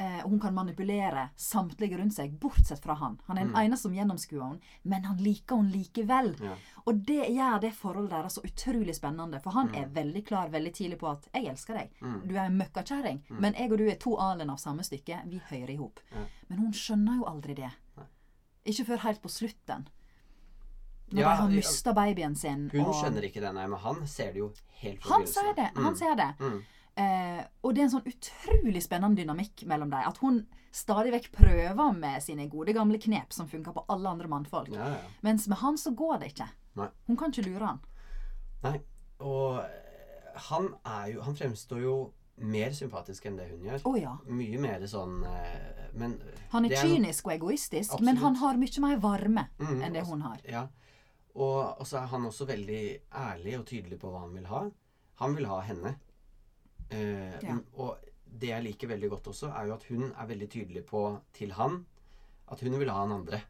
[0.00, 3.18] Eh, hun kan manipulere samtlige rundt seg, bortsett fra han.
[3.26, 6.30] Han er den eneste som gjennomskuer henne, men han liker henne likevel.
[6.40, 6.46] Mm.
[6.46, 6.54] Ja.
[6.86, 9.42] Og det gjør det forholdet deres så utrolig spennende.
[9.44, 9.74] For han Mm.
[9.82, 12.26] er veldig klar veldig tidlig på at 'jeg elsker deg'.
[12.28, 13.20] Du er en møkkakjerring.
[13.28, 15.20] Men jeg og du er to alen av samme stykke.
[15.28, 16.00] Vi hører i hop.
[16.12, 16.24] Ja.
[16.48, 17.70] Men hun skjønner jo aldri det.
[17.98, 18.04] Nei.
[18.66, 19.86] Ikke før helt på slutten.
[21.12, 22.70] Når Ja, de har mista babyen sin.
[22.72, 25.54] Hun og skjønner ikke det, nei, men han ser det jo helt fra Han ser
[25.54, 25.70] det.
[25.76, 26.34] Han Mm, ser det.
[26.38, 26.62] mm.
[27.00, 30.06] Eh, og det er en sånn utrolig spennende dynamikk mellom dem.
[30.10, 30.42] At hun
[30.74, 34.72] stadig vekk prøver med sine gode gamle knep som funker på alle andre mannfolk.
[34.74, 35.02] Ja, ja.
[35.26, 36.48] Mens med han så går det ikke.
[36.78, 36.88] Nei.
[37.08, 37.80] Hun kan ikke lure han.
[38.66, 38.76] Nei.
[39.20, 41.94] Og eh, han er jo Han fremstår jo
[42.40, 43.82] mer sympatisk enn det hun gjør.
[43.88, 44.14] Oh, ja.
[44.24, 46.14] Mye mer sånn eh, Men
[46.54, 50.04] Han er er kynisk og egoistisk, men han har mye mer varme Mm, enn det
[50.04, 50.38] også, hun har.
[50.48, 50.62] Ja.
[51.34, 52.84] Og, og så er han også veldig
[53.14, 54.62] ærlig og tydelig på hva han vil ha.
[55.20, 55.94] Han vil ha henne.
[56.90, 57.56] Eh, Ja.
[57.76, 57.98] Og
[58.40, 61.04] det jeg liker veldig godt også, er jo at hun er veldig tydelig på
[61.36, 61.84] til han
[62.50, 63.40] at hun vil ha han andre.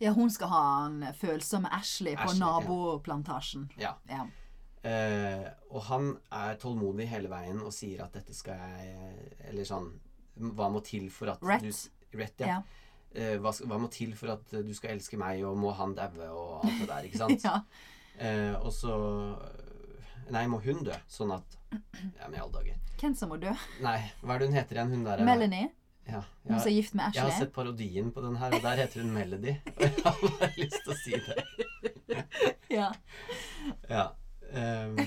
[0.00, 2.46] Ja, hun skal ha en følsomme Ashley på Ashley, ja.
[2.60, 3.70] naboplantasjen.
[3.80, 3.94] Ja.
[4.08, 4.26] Ja.
[4.82, 9.90] Eh, og han er tålmodig hele veien og sier at dette skal jeg Eller sånn
[10.56, 11.60] Hva må til for at Rett.
[11.60, 12.46] du Rett, ja.
[12.46, 12.62] Ja.
[13.12, 16.30] Eh, hva, hva må til for at du skal elske meg, og må han daue,
[16.32, 17.44] og alt det der, ikke sant?
[17.50, 17.60] ja.
[18.16, 18.96] Eh, og så
[20.30, 20.94] Nei, må hun dø?
[21.10, 22.78] Sånn at Ja, men i alle dager.
[23.00, 23.52] Hvem som må dø?
[23.84, 24.90] Nei, hva er det hun heter igjen?
[24.94, 25.68] Hun der Melanie,
[26.10, 28.64] Ja, hun som er jeg, gift med jeg har sett parodien på den her, og
[28.64, 29.54] der heter hun Melody.
[29.76, 32.24] Og jeg har bare lyst til å si det.
[32.70, 32.88] Ja.
[33.90, 34.04] Ja.
[34.54, 34.98] Um,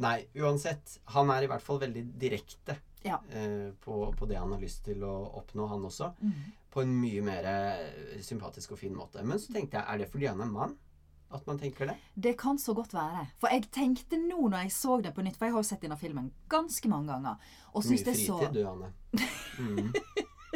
[0.00, 0.98] nei, uansett.
[1.12, 3.18] Han er i hvert fall veldig direkte Ja.
[3.34, 6.10] uh, på, på det han har lyst til å oppnå, han også.
[6.24, 6.38] Mm.
[6.72, 7.48] På en mye mer
[8.24, 9.22] sympatisk og fin måte.
[9.22, 10.72] Men så tenkte jeg, er det fordi han er mann?
[11.34, 11.96] At man tenker det?
[12.14, 13.24] Det kan så godt være.
[13.40, 15.82] For jeg tenkte nå når jeg så den på nytt, for jeg har jo sett
[15.82, 17.36] denne filmen ganske mange ganger,
[17.72, 18.92] og Mye syns det så fritid, du, Anne.
[19.58, 19.92] Mm.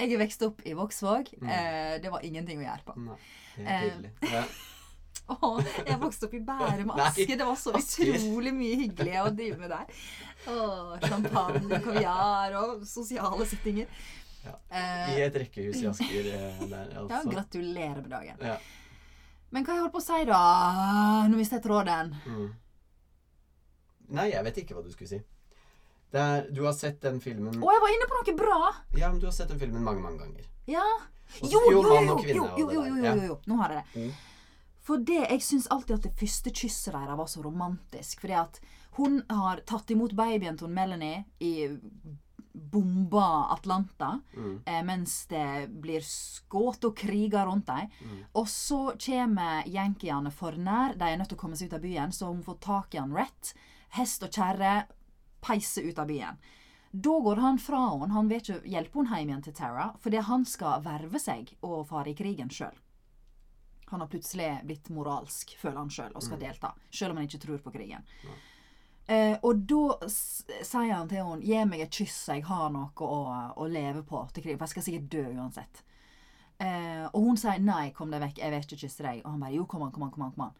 [0.00, 1.32] Jeg er vokst opp i Vågsvåg.
[1.42, 1.48] Mm.
[1.52, 2.94] Eh, det var ingenting å gjøre på.
[3.04, 3.16] Nei,
[3.60, 4.12] Eh, helt tydelig.
[4.32, 4.44] Ja.
[5.30, 7.36] Åh, jeg vokste opp i Bærum og Aske.
[7.38, 10.00] Det var så utrolig mye hyggelig å drive med der.
[10.50, 13.90] Åh, champagne, kaviar og sosiale settinger.
[14.46, 14.54] Ja.
[14.72, 17.12] Eh, I et rekkehus i Asker Der, altså.
[17.12, 18.42] ja, gratulerer med dagen.
[18.42, 18.56] Ja.
[19.50, 20.40] Men hva jeg holdt på å si, da?
[21.28, 22.12] Nå mistet jeg tråden.
[22.26, 22.48] Mm.
[24.16, 25.20] Nei, jeg vet ikke hva du skulle si.
[26.12, 28.56] Er, du har sett den filmen Å, jeg var inne på noe bra!
[28.98, 30.48] Ja, men du har sett den filmen mange, mange ganger.
[30.66, 30.82] Ja.
[31.38, 33.36] Og så- Jo, jo, jo, jo, jo, jo, jo, jo, jo, jo.
[33.46, 34.02] Nå har jeg det.
[34.02, 34.12] Mm.
[34.82, 38.20] For det, jeg syns alltid at det første kysset deres var så romantisk.
[38.24, 38.58] Fordi at
[38.98, 41.52] hun har tatt imot babyen til Melanie i
[42.52, 44.62] bomba Atlanta, Mm.
[44.66, 47.88] eh, mens det blir skutt og kriger rundt dem.
[48.04, 48.24] Mm.
[48.34, 50.94] Og så kommer yankeene for nær.
[50.98, 52.98] De er nødt til å komme seg ut av byen, så hun får tak i
[52.98, 53.54] han rett.
[53.90, 54.86] Hest og kjerre
[55.40, 56.36] peiser ut av byen.
[56.92, 58.10] Da går han fra henne.
[58.12, 61.86] Han vil ikke hjelpe henne hjem igjen til Tara, fordi han skal verve seg og
[61.88, 62.74] fare i krigen sjøl.
[63.90, 66.74] Han har plutselig blitt moralsk, føler han sjøl, og skal delta.
[66.92, 68.04] Sjøl om han ikke tror på krigen.
[69.10, 72.90] Eh, og da sier han til henne 'Gi meg et kyss, så jeg har noe
[72.94, 73.20] å,
[73.58, 75.82] å leve på til krigen', for jeg skal sikkert dø uansett.
[76.60, 79.22] Eh, og hun sier 'Nei, kom deg vekk, jeg vil ikke kysse deg'.
[79.24, 80.32] Og han bare 'Jo, kom an, kom an', kom an.
[80.36, 80.54] kom an.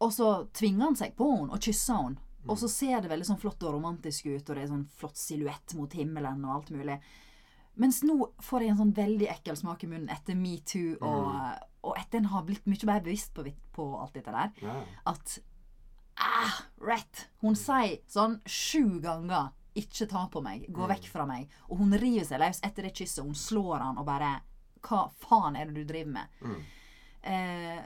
[0.00, 2.18] Og så tvinger han seg på henne og kysser henne.
[2.46, 5.16] Og så ser det veldig sånn flott og romantisk ut, og det er sånn flott
[5.16, 6.98] silhuett mot himmelen og alt mulig.
[7.76, 11.32] Mens nå får jeg en sånn veldig ekkel smak i munnen etter metoo, og,
[11.82, 14.74] og etter en har blitt mye mer bevisst på, på alt dette der, Ja.
[15.06, 15.38] at
[16.20, 17.28] ah, rett.
[17.42, 21.96] Hun sier sånn sju ganger 'ikke ta på meg', 'gå vekk fra meg', og hun
[21.98, 23.24] river seg løs etter det kysset.
[23.24, 24.42] Hun slår han og bare
[24.80, 26.28] 'hva faen er det du driver med'?
[26.40, 26.62] Mm.
[27.22, 27.82] Eh,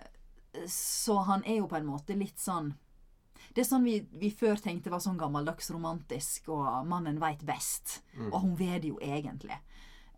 [0.66, 2.74] så han er jo på en måte litt sånn
[3.54, 8.02] Det er sånn vi, vi før tenkte var sånn gammeldags romantisk, og mannen veit best.
[8.16, 8.32] Mm.
[8.32, 9.56] Og hun vet det jo egentlig.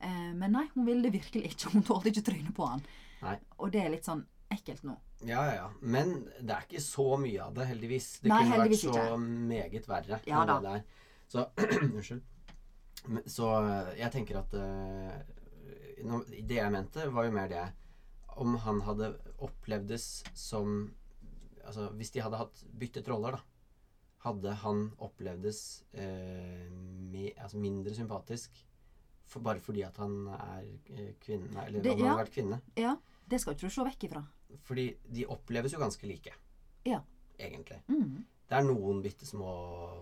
[0.01, 1.71] Eh, men nei, hun ville det virkelig ikke.
[1.71, 2.83] Hun tålte ikke trynet på han.
[3.21, 3.37] Nei.
[3.59, 4.97] Og det er litt sånn ekkelt nå.
[5.27, 5.67] Ja, ja, ja.
[5.83, 8.07] Men det er ikke så mye av det, heldigvis.
[8.25, 9.19] Det Nei, kunne vært så ikke.
[9.51, 10.21] meget verre.
[10.27, 10.59] Ja enn da.
[10.61, 10.85] det der.
[11.31, 11.45] Så
[11.85, 12.23] Unnskyld.
[13.33, 15.21] Så eh, jeg tenker at uh,
[16.45, 17.63] Det jeg mente, var jo mer det
[18.37, 19.07] Om han hadde
[19.41, 20.91] opplevdes som
[21.65, 23.41] Altså hvis de hadde hatt byttet roller, da.
[24.27, 25.61] Hadde han opplevdes
[25.95, 26.67] uh,
[27.13, 28.59] me, altså mindre sympatisk
[29.31, 31.53] for, bare fordi at han er eh, kvinne?
[31.67, 32.17] Eller Det- han har ja.
[32.25, 32.59] vært kvinne?
[32.77, 32.97] Ja,
[33.31, 34.25] det skal ikke du se vekk ifra.
[34.67, 36.35] Fordi de oppleves jo ganske like.
[36.89, 37.01] Ja.
[37.39, 37.81] Egentlig.
[37.89, 38.25] Mm.
[38.51, 39.51] Det er noen bitte små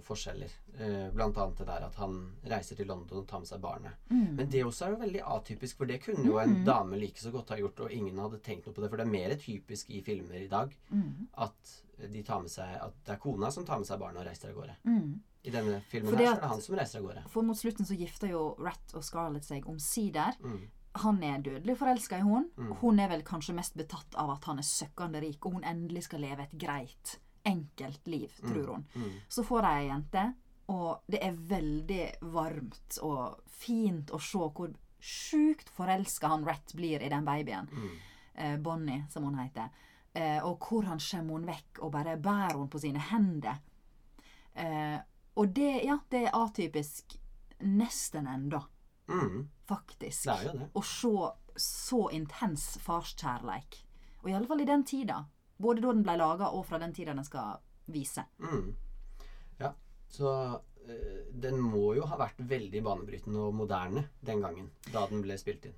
[0.06, 0.52] forskjeller.
[0.80, 2.14] Eh, blant annet det der at han
[2.48, 3.98] reiser til London og tar med seg barnet.
[4.08, 4.30] Mm.
[4.38, 7.30] Men det også er jo veldig atypisk, for det kunne jo en dame like så
[7.34, 8.88] godt ha gjort, og ingen hadde tenkt noe på det.
[8.88, 11.28] For det er mer typisk i filmer i dag Mm.
[11.36, 14.26] at de tar med seg At det er kona som tar med seg barnet og
[14.30, 14.76] reiser av gårde.
[14.86, 15.20] Mm.
[15.44, 17.28] I denne filmen Fordi her så er det han som reiser av gårde.
[17.28, 20.32] For mot slutten så gifter jo Rat og Scarlett seg omsider.
[20.40, 20.70] Mm.
[21.04, 22.48] Han er dødelig forelska i hun.
[22.56, 22.74] Mm.
[22.80, 26.06] Hun er vel kanskje mest betatt av at han er søkkende rik, og hun endelig
[26.08, 27.14] skal leve et greit,
[27.46, 28.84] enkelt liv, tror hun.
[28.94, 29.16] Mm.
[29.28, 30.24] Så får de ei jente,
[30.74, 37.02] og det er veldig varmt og fint å se hvor sjukt forelska han Rett blir
[37.02, 37.70] i den babyen.
[37.72, 37.94] Mm.
[38.34, 39.70] Eh, Bonnie, som hun heter.
[40.12, 43.60] Eh, og hvor han skjemmer hun vekk og bare bærer hun på sine hender.
[44.54, 44.98] Eh,
[45.38, 47.14] og det, ja, det er atypisk
[47.62, 48.60] nesten ennå,
[49.08, 49.48] Mm.
[49.66, 50.24] faktisk.
[50.24, 50.70] Det er jo det.
[50.72, 51.12] Å se
[51.58, 53.80] så intens farskjærleik.
[54.22, 55.24] Og i alle fall i den tida.
[55.58, 57.58] Både da den ble laga, og fra den tida den skal
[57.90, 58.24] vise.
[58.38, 58.76] Mm.
[59.58, 59.72] Ja,
[60.08, 60.30] så
[60.86, 65.38] øh, den må jo ha vært veldig banebrytende og moderne den gangen, da den ble
[65.40, 65.74] spilt inn.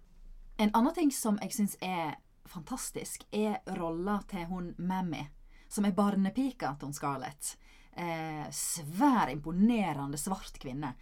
[0.60, 2.18] En annen ting som jeg syns er
[2.50, 5.22] fantastisk, er rolla til hun Mammy,
[5.68, 7.54] som er barnepika til hun Scarlett.
[7.92, 10.92] Eh, svær, imponerende svart kvinne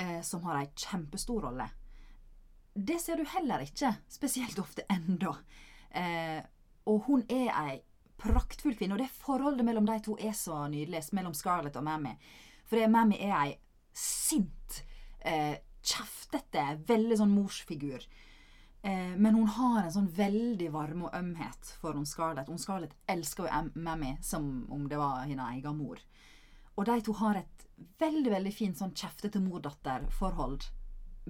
[0.00, 1.68] eh, som har ei kjempestor rolle.
[2.74, 5.34] Det ser du heller ikke spesielt ofte ennå.
[5.90, 6.40] Eh,
[6.88, 7.80] og hun er ei
[8.20, 12.14] praktfull kvinne, og det forholdet mellom de to er så nydelig, mellom Scarlett og Mammy.
[12.68, 13.54] For Mammy er ei
[13.96, 14.82] sint,
[15.20, 18.04] eh, kjeftete, veldig sånn morsfigur.
[18.82, 22.48] Eh, men hun har en sånn veldig varme og ømhet for hun Scarlett.
[22.48, 26.00] Hun Scarlett elsker jo Mammy som om det var hennes egen mor.
[26.80, 27.64] Og de to har et
[28.00, 30.64] veldig veldig fint sånn kjeftete mor-datter-forhold.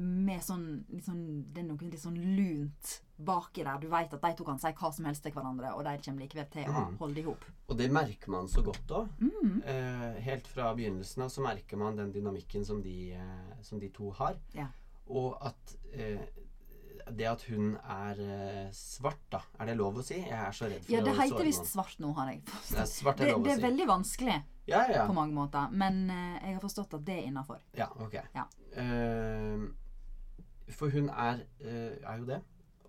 [0.01, 3.81] Med sånn, sånn Det er noe litt sånn lunt baki der.
[3.83, 6.23] Du vet at de to kan si hva som helst til hverandre, og de kommer
[6.25, 6.97] likevel til å Mm.
[6.99, 7.45] holde i hop.
[7.69, 9.09] Og det merker man så godt òg.
[9.21, 9.63] Mm.
[9.65, 13.89] Eh, helt fra begynnelsen av så merker man den dynamikken som de, eh, som de
[13.91, 14.37] to har.
[14.55, 14.69] Ja.
[15.09, 16.21] Og at eh,
[17.13, 19.41] det at hun er eh, svart, da.
[19.59, 20.15] Er det lov å si?
[20.15, 22.53] Jeg er så redd for Ja, det å heter visst svart nå, har jeg Det
[22.53, 22.87] forstått.
[22.89, 25.07] svart Det, lov det er veldig vanskelig Ja, ja.
[25.07, 27.63] på mange måter, men eh, jeg har forstått at det er innafor.
[27.77, 28.17] Ja, ok.
[28.37, 28.47] Ja.
[28.79, 29.65] Eh,
[30.71, 32.41] for hun er, eh, er jo det.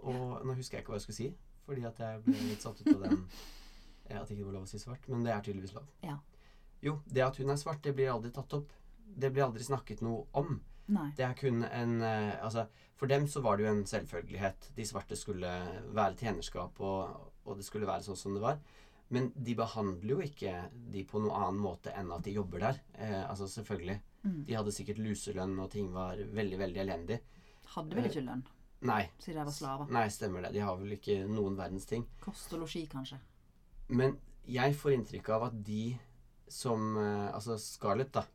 [0.02, 1.32] Og nå husker jeg ikke hva jeg skulle si,
[1.66, 3.24] fordi at jeg ble litt satt ut av den
[4.12, 5.08] at det ikke var lov å si svart.
[5.10, 5.88] Men det er tydeligvis lov.
[6.06, 6.18] Ja.
[6.82, 8.74] Jo, det at hun er svart, det blir aldri tatt opp.
[9.02, 10.56] Det blir aldri snakket noe om.
[10.92, 11.10] Nei.
[11.16, 12.66] Det er kun en eh, Altså,
[13.00, 14.72] for dem så var det jo en selvfølgelighet.
[14.76, 15.52] De svarte skulle
[15.94, 18.60] være tjenerskap, og, og det skulle være sånn som det var.
[19.12, 20.54] Men de behandler jo ikke
[20.94, 22.80] de på noen annen måte enn at de jobber der.
[22.96, 23.98] Eh, altså selvfølgelig.
[24.24, 24.38] Mm.
[24.48, 27.18] De hadde sikkert luselønn, og ting var veldig, veldig elendig.
[27.74, 28.44] Hadde vel ikke lønn,
[28.88, 29.02] Nei.
[29.20, 29.92] siden de var slaver.
[29.92, 30.54] Nei, stemmer det.
[30.56, 32.06] De har vel ikke noen verdens ting.
[32.24, 33.20] Kost og losji, kanskje.
[33.92, 34.16] Men
[34.48, 35.84] jeg får inntrykk av at de
[36.52, 38.26] som eh, Altså Scarlett, da.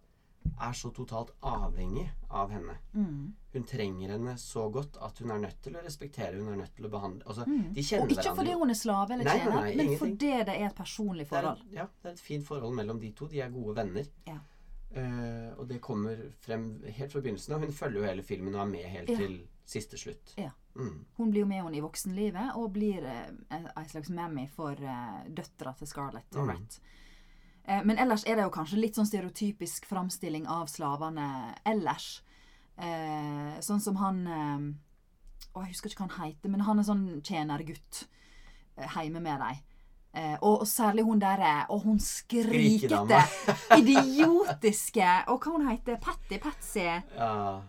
[0.60, 2.76] Er så totalt avhengig av henne.
[2.94, 3.32] Mm.
[3.52, 6.74] Hun trenger henne så godt at hun er nødt til å respektere Hun er nødt
[6.76, 7.72] til å behandle Altså, Mm.
[7.74, 10.48] de Og ikke hverandre fordi hun er slave eller Nei, nei, nei, men fordi det
[10.60, 11.72] er et personlig Det er, forhold.
[11.72, 13.26] ja, det er et fint forhold mellom de to.
[13.28, 14.06] De er gode venner.
[14.26, 14.38] Ja.
[14.96, 17.54] Uh, og det kommer frem helt fra begynnelsen.
[17.54, 17.60] av.
[17.60, 19.16] hun følger jo hele filmen og er med helt Ja.
[19.16, 20.34] til siste slutt.
[20.38, 20.50] Ja.
[20.76, 21.04] Mm.
[21.16, 25.24] Hun blir jo med henne i voksenlivet og blir uh, ei slags mammy for uh,
[25.28, 26.50] døtra til Scarlett og Mm.
[26.50, 26.80] Rat.
[27.66, 32.22] Eh, men ellers er det jo kanskje litt sånn stereotypisk framstilling av slavene ellers.
[32.78, 34.66] Eh, sånn som han eh,
[35.56, 38.02] Å, jeg husker ikke hva han heter, men han er sånn tjenergutt
[38.76, 39.62] eh, hjemme med dem.
[40.16, 43.18] Eh, og, og særlig hun derre Og hun skrikete,
[43.76, 46.38] idiotiske Og hva hun heter Patty?
[46.40, 46.86] Patsy?
[46.86, 47.60] Ja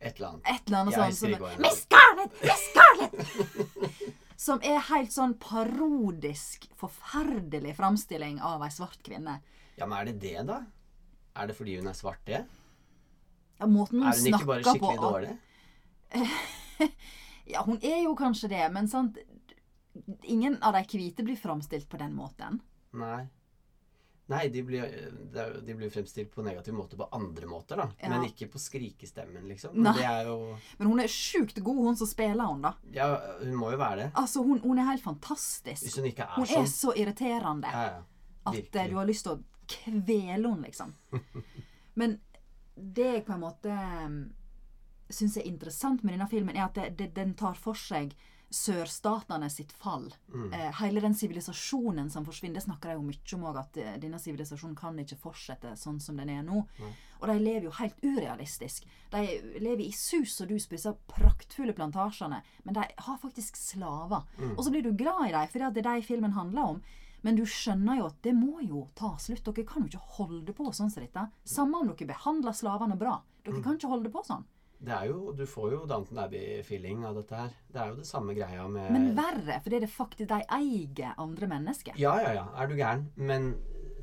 [0.00, 0.42] Et eller annet.
[0.46, 1.18] Et eller annet sånt.
[1.18, 2.42] Som, Miss Scarlett!
[2.42, 4.14] Miss Scarlett!
[4.38, 9.40] som er helt sånn parodisk, forferdelig framstilling av ei svart kvinne.
[9.78, 10.60] Ja, men er det det, da?
[11.38, 12.44] Er det fordi hun er svart, det?
[13.58, 15.34] Ja, måten hun snakker på Er hun ikke bare på skikkelig dårlig?
[17.48, 19.16] Ja, hun er jo kanskje det, men sant
[20.28, 22.60] Ingen av de hvite blir framstilt på den måten.
[22.94, 23.24] Nei.
[24.28, 24.82] Nei, de blir,
[25.66, 27.86] de blir fremstilt på negativ måte på andre måter, da.
[27.96, 28.10] Ja.
[28.12, 29.72] Men ikke på skrikestemmen, liksom.
[29.72, 30.36] Men det er jo
[30.76, 32.74] Men hun er sjukt god, hun som spiller hun, da.
[32.92, 33.06] Ja,
[33.40, 34.08] hun må jo være det.
[34.20, 35.86] Altså, hun, hun er helt fantastisk.
[35.86, 36.66] Hvis hun ikke er Hun sånn.
[36.68, 37.72] er så irriterende.
[37.72, 38.26] Ja, ja.
[38.52, 40.92] at eh, du har lyst til å kvele henne, liksom.
[42.00, 42.18] Men
[42.76, 43.78] det jeg på en måte
[45.08, 48.12] syns er interessant med denne filmen, er at det, det, den tar for seg
[48.50, 50.06] sørstatene sitt fall.
[50.32, 50.52] Mm.
[50.52, 52.60] Eh, hele den sivilisasjonen som forsvinner.
[52.60, 55.98] Det snakker de jo mye om òg, at eh, denne sivilisasjonen kan ikke fortsette sånn
[56.00, 56.62] som den er nå.
[56.78, 56.94] Mm.
[57.18, 58.86] Og de lever jo helt urealistisk.
[59.12, 59.24] De
[59.60, 64.24] lever i sus og dus på disse praktfulle plantasjene, men de har faktisk slaver.
[64.38, 64.54] Mm.
[64.54, 66.82] Og så blir du glad i dem, for det er det filmen handler om.
[67.26, 69.42] Men du skjønner jo at det må jo ta slutt.
[69.44, 71.24] Dere kan jo ikke holde på sånn som dette.
[71.44, 73.18] Samme om dere behandler slavene bra.
[73.44, 74.46] Dere kan ikke holde på sånn.
[74.78, 77.56] Det er jo, Du får jo Downton Abbey-feeling av dette her.
[77.72, 80.38] Det er jo det samme greia med Men verre, for det er det faktisk de
[80.58, 81.98] eier andre mennesker.
[81.98, 82.46] Ja, ja, ja.
[82.54, 83.08] Er du gæren?
[83.16, 83.56] Men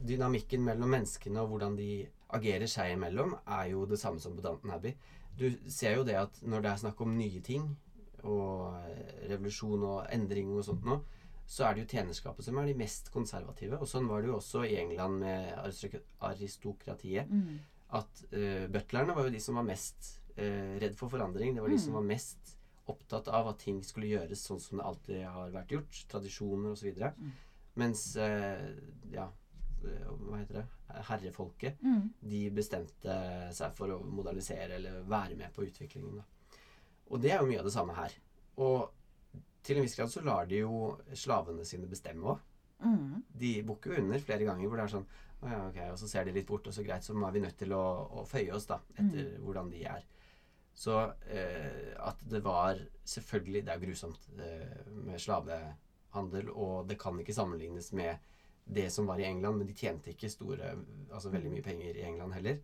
[0.06, 4.44] dynamikken mellom menneskene og hvordan de agerer seg imellom, er jo det samme som på
[4.44, 4.96] Downton Abbey.
[5.36, 7.70] Du ser jo det at når det er snakk om nye ting,
[8.26, 11.04] og eh, revolusjon og endring og sånt noe,
[11.46, 13.78] så er det jo tjenerskapet som er de mest konservative.
[13.78, 15.52] Og sånn var det jo også i England med
[16.26, 17.30] aristokratiet.
[17.30, 17.60] Mm.
[17.96, 21.56] At uh, butlerne var jo de som var mest eh, redd for forandring.
[21.56, 24.86] Det var de som var mest opptatt av at ting skulle gjøres sånn som det
[24.86, 26.02] alltid har vært gjort.
[26.12, 27.02] Tradisjoner osv.
[27.18, 27.34] Mm.
[27.82, 28.68] Mens eh,
[29.14, 29.30] ja,
[29.84, 30.66] eh, hva heter det?
[31.10, 31.82] Herrefolket.
[31.82, 32.12] Mm.
[32.34, 33.18] De bestemte
[33.58, 36.22] seg for å modernisere eller være med på utviklingen.
[36.22, 36.60] Da.
[37.12, 38.16] Og det er jo mye av det samme her.
[38.62, 38.92] Og
[39.66, 42.44] til en viss grad så lar de jo slavene sine bestemme òg.
[42.86, 43.24] Mm.
[43.34, 45.08] De bukker jo under flere ganger hvor det er sånn
[45.46, 47.42] å ja, ok, Og så ser de litt bort, og så greit, så er vi
[47.44, 47.84] nødt til å,
[48.22, 50.06] å føye oss da, etter hvordan de er.
[50.76, 51.00] Så
[51.32, 57.36] eh, at det var Selvfølgelig, det er grusomt eh, med slavehandel, og det kan ikke
[57.38, 58.18] sammenlignes med
[58.66, 60.72] det som var i England, men de tjente ikke store
[61.14, 62.58] Altså veldig mye penger i England heller.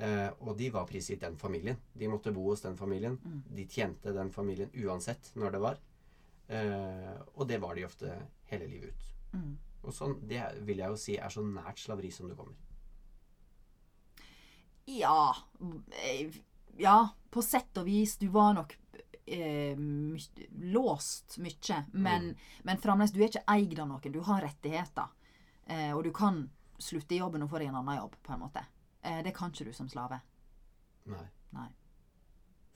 [0.00, 1.78] Eh, og de var prisgitt den familien.
[1.92, 3.18] De måtte bo hos den familien.
[3.46, 5.80] De tjente den familien uansett når det var.
[6.50, 8.14] Eh, og det var de ofte
[8.50, 9.10] hele livet ut.
[9.32, 9.52] Mm.
[9.86, 12.56] Og sånn, Det vil jeg jo si er så nært slaveri som det kommer.
[14.90, 15.30] Ja
[16.02, 16.32] eh,
[16.78, 18.16] Ja, på sett og vis.
[18.20, 18.76] Du var nok
[19.26, 19.76] eh,
[20.60, 21.82] låst mye.
[21.92, 24.12] Men, men fremdeles, du er ikke eid av noen.
[24.12, 25.10] Du har rettigheter.
[25.66, 26.44] Eh, og du kan
[26.80, 28.64] slutte i jobben og få deg en annen jobb, på en måte.
[29.02, 30.20] Eh, det kan ikke du som slave.
[31.10, 31.26] Nei.
[31.56, 31.68] Nei.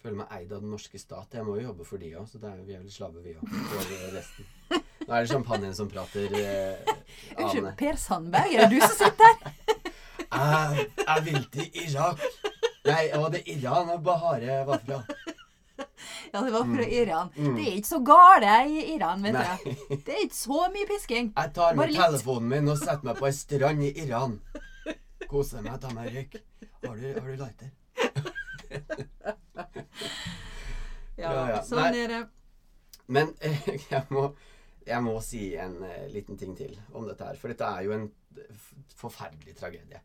[0.04, 1.32] Føler meg eid av den norske stat.
[1.32, 3.44] Jeg må jo jobbe for de òg, så er, vi er vel slaver, vi òg.
[5.04, 6.32] Nå er det champagnen som prater.
[6.36, 6.92] Eh,
[7.38, 7.70] Unnskyld.
[7.80, 9.54] Per Sandberg, er det du som sitter her?
[10.34, 12.22] Jeg, jeg vil til Irak.
[12.84, 14.98] Nei, og det er Iran og Bahare var fra.
[16.34, 17.30] Ja, det var fra Iran.
[17.36, 17.54] Mm.
[17.56, 19.56] Det er ikke så gale i Iran, vet Nei.
[19.62, 19.94] du.
[20.04, 21.30] Det er ikke så mye pisking.
[21.36, 24.36] Jeg tar med telefonen min og setter meg på ei strand i Iran.
[25.30, 26.36] Koser meg, tar meg en røyk.
[26.84, 27.70] Har du, har du lighter?
[31.14, 31.58] Ja, Ja, ja.
[31.62, 32.00] sånn Nei.
[32.02, 32.22] er det.
[33.14, 33.28] Men
[33.92, 34.24] jeg, må,
[34.86, 37.38] jeg må si en eh, liten ting til om dette her.
[37.38, 38.08] For dette er jo en
[38.98, 40.00] forferdelig tragedie.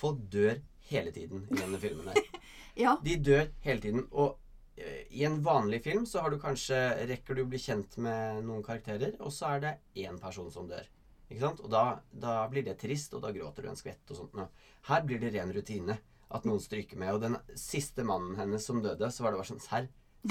[0.00, 0.56] Folk dør
[0.90, 2.10] hele tiden i denne filmen
[2.84, 2.96] Ja.
[3.04, 4.06] De dør hele tiden.
[4.10, 4.38] Og
[4.76, 8.42] eh, i en vanlig film så har du kanskje rekker du å bli kjent med
[8.48, 9.74] noen karakterer, og så er det
[10.06, 10.88] én person som dør.
[11.28, 11.62] Ikke sant?
[11.62, 14.34] Og da, da blir det trist, og da gråter du en skvett og sånt.
[14.34, 14.48] noe.
[14.90, 16.00] Her blir det ren rutine.
[16.34, 17.12] At noen stryker med.
[17.14, 19.84] Og den siste mannen hennes som døde, så var det bare sånn Serr,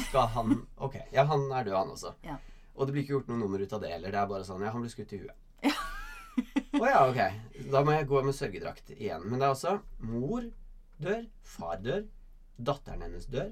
[0.10, 2.12] skal han Ok, ja, han er død, han også.
[2.28, 2.36] Ja.
[2.74, 4.12] Og det blir ikke gjort noe nummer ut av det heller.
[4.12, 5.38] Det er bare sånn Ja, han ble skutt i huet.
[6.82, 7.68] Å ja, ok.
[7.72, 9.24] Da må jeg gå med sørgedrakt igjen.
[9.30, 10.46] Men det er altså mor
[11.04, 12.04] dør, far dør,
[12.58, 13.52] datteren hennes dør,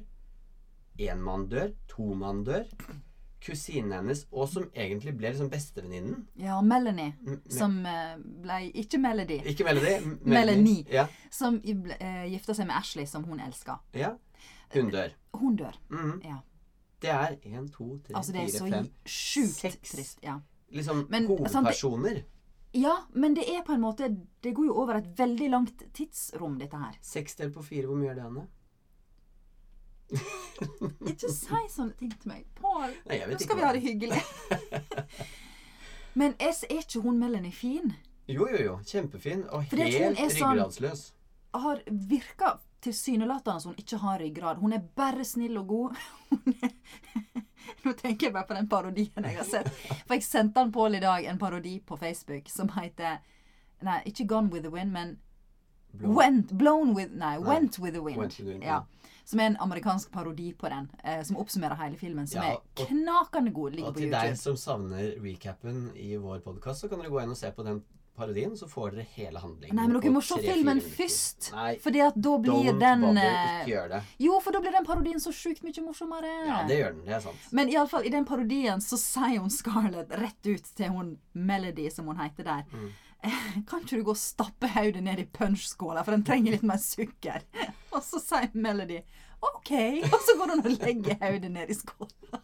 [1.02, 2.65] én mann dør, to mann dør,
[3.41, 8.12] kusinen hennes, og som egentlig ble liksom bestevenninnen ja, Melanie, M- som eh,
[8.44, 9.39] ble Ikke Melody.
[9.50, 9.96] Ikke Melody.
[10.06, 10.84] M- Melanie.
[10.94, 13.80] Ja, Som ble- eh, gifta seg med Ashley, som hun elska.
[13.98, 14.13] ja.
[14.72, 15.10] Hun dør.
[15.36, 15.76] Hun dør.
[15.91, 16.22] Mhm.
[16.24, 16.38] Ja.
[17.04, 20.22] Det er én, to, tre, Altså, det er så fire, fem sjukt trist.
[20.24, 20.38] Ja.
[20.72, 22.22] Liksom Men, sant, hovedpersoner.
[22.73, 24.07] Ja, men det er på en måte
[24.43, 26.97] Det går jo over et veldig langt tidsrom, dette her.
[27.01, 28.47] Seks delt på fire, hvor mye er det, Anne?
[31.12, 32.45] Ikke si sånne ting til meg.
[32.60, 34.21] Pål, nå skal vi ha det hyggelig.
[36.19, 37.93] Men S, er ikke hun Melanie fin?
[38.27, 38.73] Jo, jo, jo.
[38.87, 39.46] Kjempefin.
[39.52, 40.98] Og helt er sånn-
[41.54, 44.62] Har virka tilsynelatende hun ikke har ryggrad.
[44.62, 45.98] Hun er bare snill og god.
[47.84, 49.69] Nå tenker jeg bare på den parodien jeg har sett.
[50.06, 53.19] For jeg sendte han Pål i dag en parodi på Facebook som heter
[53.82, 55.19] Nei, ikke 'Gone with the Wind', men
[55.92, 56.15] Blown.
[56.15, 58.17] Went, blown with, nei, Went with the Wind.
[58.17, 58.84] Went with the Wind, ja.
[59.25, 62.27] Som er en amerikansk parodi på den, eh, som oppsummerer hele filmen.
[62.27, 63.71] Som Ja, er knakende god.
[63.71, 67.21] Ligger Og på til deg som savner recapen i vår podkast, så kan dere gå
[67.23, 67.84] inn og se på den
[68.17, 69.75] parodien, så får dere hele handlingen.
[69.75, 71.51] Nei, men dere må se filmen først.
[71.55, 73.21] Nei, Fordi at da blir den bother.
[73.97, 74.09] eh.
[74.21, 76.33] Jo, for da blir den parodien så sjukt mye morsommere.
[76.47, 77.05] Ja, det gjør den.
[77.05, 77.47] Det er sant.
[77.51, 82.05] Men iallfall, i den parodien så sier hun Scarlett rett ut til hun Melody, som
[82.12, 82.67] hun heter der.
[82.73, 82.91] Mm.
[83.69, 86.81] Kan ikke du gå og stappe hodet ned i punsjskåla, for den trenger litt mer
[86.81, 87.43] sukker?
[87.93, 89.01] Og så sier Melody
[89.41, 89.71] OK.
[90.07, 92.41] Og så går hun og legger hodet ned i skåla.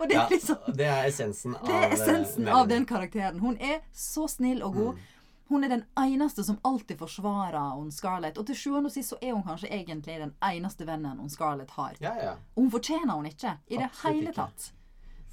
[0.00, 2.86] Og det Ja, er liksom det er essensen av Det er eh, essensen av den
[2.86, 3.40] karakteren.
[3.40, 4.84] Hun er så snill og Mm.
[4.84, 4.98] god.
[5.48, 8.38] Hun er den eneste som alltid forsvarer hun Scarlett.
[8.38, 11.70] Og til sjuende og sist så er hun kanskje egentlig den eneste vennen hun Scarlett
[11.70, 11.92] har.
[12.00, 12.36] Ja, ja.
[12.56, 14.34] Hun fortjener hun ikke i det Absolutt hele ikke.
[14.34, 14.72] tatt.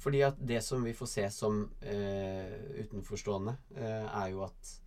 [0.00, 4.80] Fordi at det som vi får se som eh, utenforstående, eh, er jo at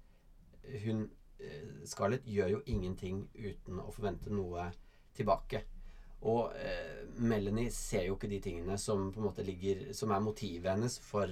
[0.86, 1.10] hun
[1.40, 4.72] eh, Scarlett gjør jo ingenting uten å forvente noe
[5.16, 5.64] tilbake.
[6.24, 10.22] Og eh, Melanie ser jo ikke de tingene som på en måte ligger Som er
[10.24, 11.30] motivet hennes for,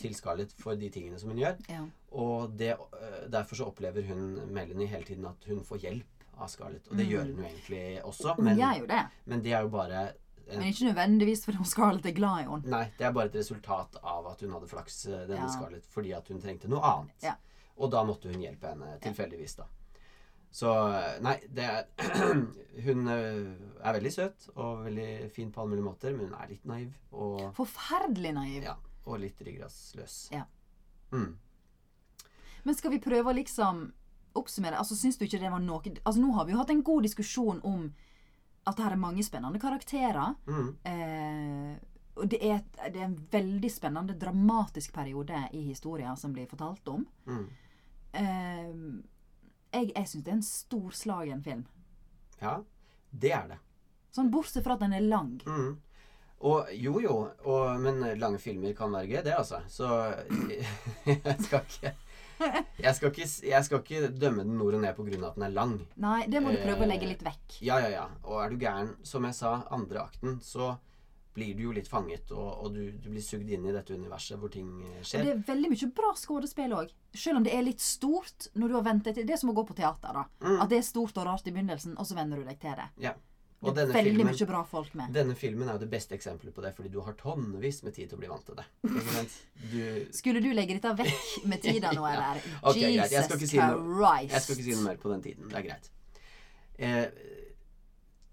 [0.00, 1.58] til Scarlett for de tingene som hun gjør.
[1.68, 1.82] Ja.
[2.16, 4.24] Og det, eh, derfor så opplever hun
[4.56, 6.88] Melanie hele tiden at hun får hjelp av Scarlett.
[6.90, 9.02] Og det gjør hun jo egentlig også, Hun men, gjør jo det.
[9.28, 10.00] men det er jo bare
[10.50, 12.70] en Men ikke nødvendigvis fordi Scarlett er glad i henne.
[12.72, 15.52] Nei, det er bare et resultat av at hun hadde flaks, eh, denne Ja.
[15.52, 17.22] Scarlett, fordi at hun trengte noe annet.
[17.22, 17.36] Ja.
[17.76, 19.68] Og da måtte hun hjelpe henne, tilfeldigvis, da.
[20.50, 21.84] Så eh, Nei, det er
[22.86, 26.50] Hun eh, er veldig søt og veldig fin på alle mulige måter, men hun er
[26.50, 28.66] litt naiv og, Forferdelig naiv.
[28.66, 28.74] ja,
[29.06, 30.16] og litt ryggradsløs.
[30.34, 30.44] Ja.
[31.12, 31.34] Mm.
[32.64, 33.86] Men skal vi prøve å liksom
[34.38, 34.78] oppsummere?
[34.78, 37.06] Altså, Syns du ikke det var noe Altså, Nå har vi jo hatt en god
[37.08, 37.90] diskusjon om
[38.68, 40.34] at det her er mange spennende karakterer.
[40.46, 40.66] Mm.
[40.84, 41.78] Eh,
[42.20, 42.60] og det er,
[42.92, 47.06] det er en veldig spennende, dramatisk periode i historien som blir fortalt om.
[47.24, 47.46] Mm.
[48.20, 48.74] Eh,
[49.72, 51.66] jeg jeg syns det er en storslagen film.
[52.40, 52.58] Ja,
[53.10, 53.60] det er det.
[54.14, 55.36] Sånn bortsett fra at den er lang.
[55.46, 55.78] Mm.
[56.50, 59.60] Og jo, jo, og, men lange filmer kan være gøy, det, altså.
[59.68, 59.88] Så
[61.04, 61.92] jeg skal ikke
[62.80, 65.18] jeg skal ikke, jeg skal ikke dømme den nord og ned pga.
[65.28, 65.74] at den er lang.
[66.00, 67.58] Nei, det må du prøve å legge Eh, litt vekk.
[67.60, 68.06] Ja, ja, ja.
[68.24, 70.78] Og er du gæren, som jeg sa, andre akten, så
[71.40, 74.36] blir du jo litt fanget, og, og du, du blir sugd inn i dette universet
[74.38, 74.68] hvor ting
[75.00, 75.24] skjer.
[75.24, 76.92] Og det er veldig mye bra skuespill òg.
[77.16, 79.56] Selv om det er litt stort når du har ventet til Det er som å
[79.56, 80.12] gå på teater.
[80.20, 80.60] da Mm.
[80.62, 82.88] At det er stort og rart i begynnelsen, og så venner du deg til det.
[83.08, 83.16] Ja.
[83.60, 85.10] Det er veldig filmen, mye bra folk med.
[85.12, 88.08] denne filmen er jo det beste eksempelet på det, fordi du har tonnevis med tid
[88.08, 88.64] til å bli vant til det.
[89.72, 92.30] Du, Skulle du legge dette vekk med tida nå, Ja.
[92.62, 93.12] okay, Jesus.
[93.12, 94.32] Jeg ikke si noe- Christ.
[94.32, 95.50] jeg skal ikke si noe mer på den tiden.
[95.52, 95.90] Det er greit.
[96.80, 97.06] Eh,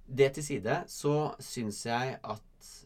[0.07, 2.76] det til side, så syns jeg at eh,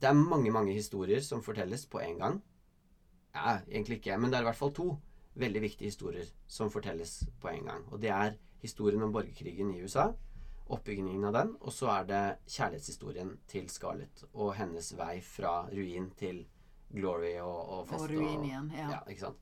[0.00, 2.42] det er mange, mange historier som fortelles på en gang.
[3.34, 4.88] Ja, egentlig ikke, men det er i hvert fall to
[5.40, 7.84] veldig viktige historier som fortelles på en gang.
[7.92, 10.08] Og det er historien om borgerkrigen i USA,
[10.70, 12.22] oppbyggingen av den, og så er det
[12.54, 16.44] kjærlighetshistorien til Scarlett og hennes vei fra ruin til
[16.94, 18.02] glory og, og fest.
[18.04, 18.72] Og ruin igjen.
[18.76, 18.88] Ja.
[18.96, 19.38] Ja, ikke sant?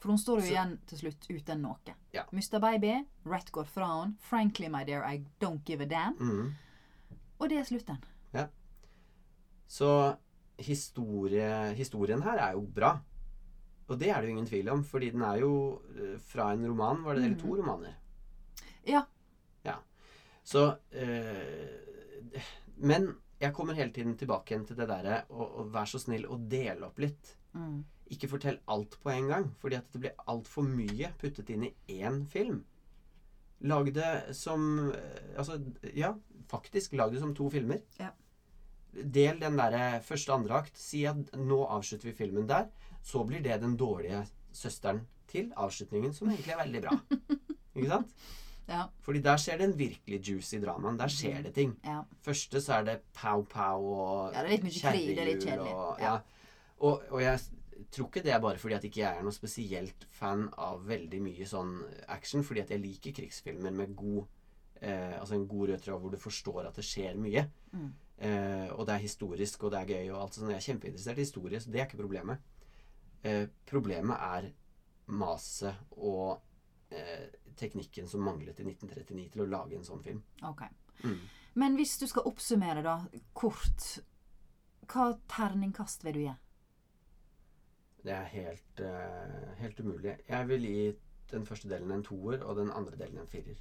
[0.00, 1.94] For hun står jo Så- igjen til slutt uten noe.
[2.14, 2.22] Ja.
[2.32, 2.58] Mr.
[2.60, 2.94] Baby,
[3.26, 4.16] Rett går fra henne.
[4.20, 6.16] Frankly, my dear, I don't give a damn.
[6.16, 6.54] Mm.
[7.38, 7.98] Og det er slutten.
[9.70, 9.90] Så
[10.60, 12.96] historie, historien her er jo bra.
[13.90, 15.52] Og det er det jo ingen tvil om, fordi den er jo
[15.94, 17.96] eh, fra en roman, var det eller to romaner?
[18.86, 19.02] Ja.
[19.66, 19.76] Ja.
[20.44, 22.40] Så øh,
[22.76, 23.10] Men
[23.40, 26.46] jeg kommer hele tiden tilbake igjen til det derre å å være så snill og
[26.50, 27.34] dele opp litt.
[27.54, 27.82] Mm.
[28.14, 31.74] Ikke fortell alt på en gang, fordi at det blir altfor mye puttet inn i
[32.00, 32.62] én film.
[33.70, 35.58] Lag det som eh, Altså,
[35.94, 36.14] ja,
[36.50, 37.82] faktisk lag det som to filmer.
[37.98, 38.14] Ja.
[38.92, 40.78] Del den der første og andre akt.
[40.78, 42.68] Si at nå avslutter vi filmen der.
[43.02, 46.96] Så blir det den dårlige søsteren til avslutningen, som egentlig er veldig bra.
[47.76, 48.14] Ikke sant?
[48.70, 48.84] Ja.
[49.02, 50.98] Fordi der skjer den virkelig juicy dramaen.
[50.98, 51.72] Der skjer det ting.
[51.84, 52.02] ja.
[52.22, 54.76] Første så er det pow-pow og Ja, det er det
[55.18, 55.72] er kjerrehjul.
[55.74, 56.18] Og, ja.
[56.78, 57.40] og, og jeg
[57.90, 61.22] tror ikke det er bare fordi at ikke jeg er noe spesielt fan av veldig
[61.24, 64.20] mye sånn action, fordi at jeg liker krigsfilmer med god
[64.82, 67.46] eh, Altså en god rød tråd hvor du forstår at det skjer mye.
[67.72, 67.90] Mm.
[68.20, 70.50] Eh, og det er historisk, og det er gøy, og alt sånt.
[70.52, 72.42] Jeg er kjempeinteressert i historie, så det er ikke problemet.
[73.24, 74.50] Eh, problemet er
[75.10, 76.40] maset og
[76.92, 80.22] eh, teknikken som manglet i 1939 til å lage en sånn film.
[80.46, 80.66] Ok.
[81.04, 81.18] Mm.
[81.60, 83.00] Men hvis du skal oppsummere, da,
[83.34, 83.98] kort
[84.90, 86.32] Hva terningkast vil du gi?
[88.00, 90.16] Det er helt, eh, helt umulig.
[90.28, 90.84] Jeg vil gi
[91.30, 93.60] den første delen en toer, og den andre delen en firer.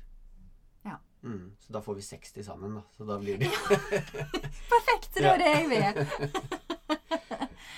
[1.23, 2.81] Mm, så da får vi 60 sammen, da.
[2.97, 3.49] Så da blir det
[4.71, 5.13] Perfekt!
[5.13, 6.05] Det var det jeg vil!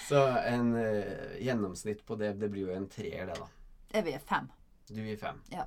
[0.07, 3.47] Så en uh, gjennomsnitt på det, det blir jo en treer, det, da.
[3.93, 4.49] Jeg vil gi fem.
[4.91, 5.39] Du gir fem.
[5.53, 5.65] Ja.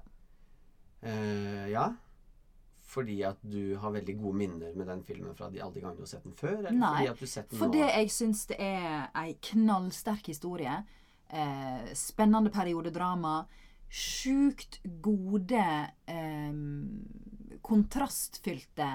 [1.05, 1.87] Uh, ja.
[2.85, 5.99] Fordi at du har veldig gode minner med den filmen fra de, alle de gangene
[5.99, 6.59] du har sett den før?
[6.61, 7.89] Eller Nei, fordi at du sett den Fordi nå?
[7.89, 10.77] jeg syns det er ei knallsterk historie.
[11.33, 13.39] Uh, spennende periodedrama.
[13.95, 15.65] Sjukt gode
[16.11, 16.55] eh,
[17.65, 18.89] kontrastfylte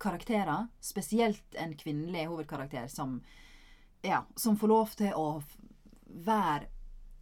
[0.00, 0.68] karakterer.
[0.80, 3.20] Spesielt en kvinnelig hovedkarakter som
[4.02, 5.26] ja, som får lov til å
[6.24, 6.68] være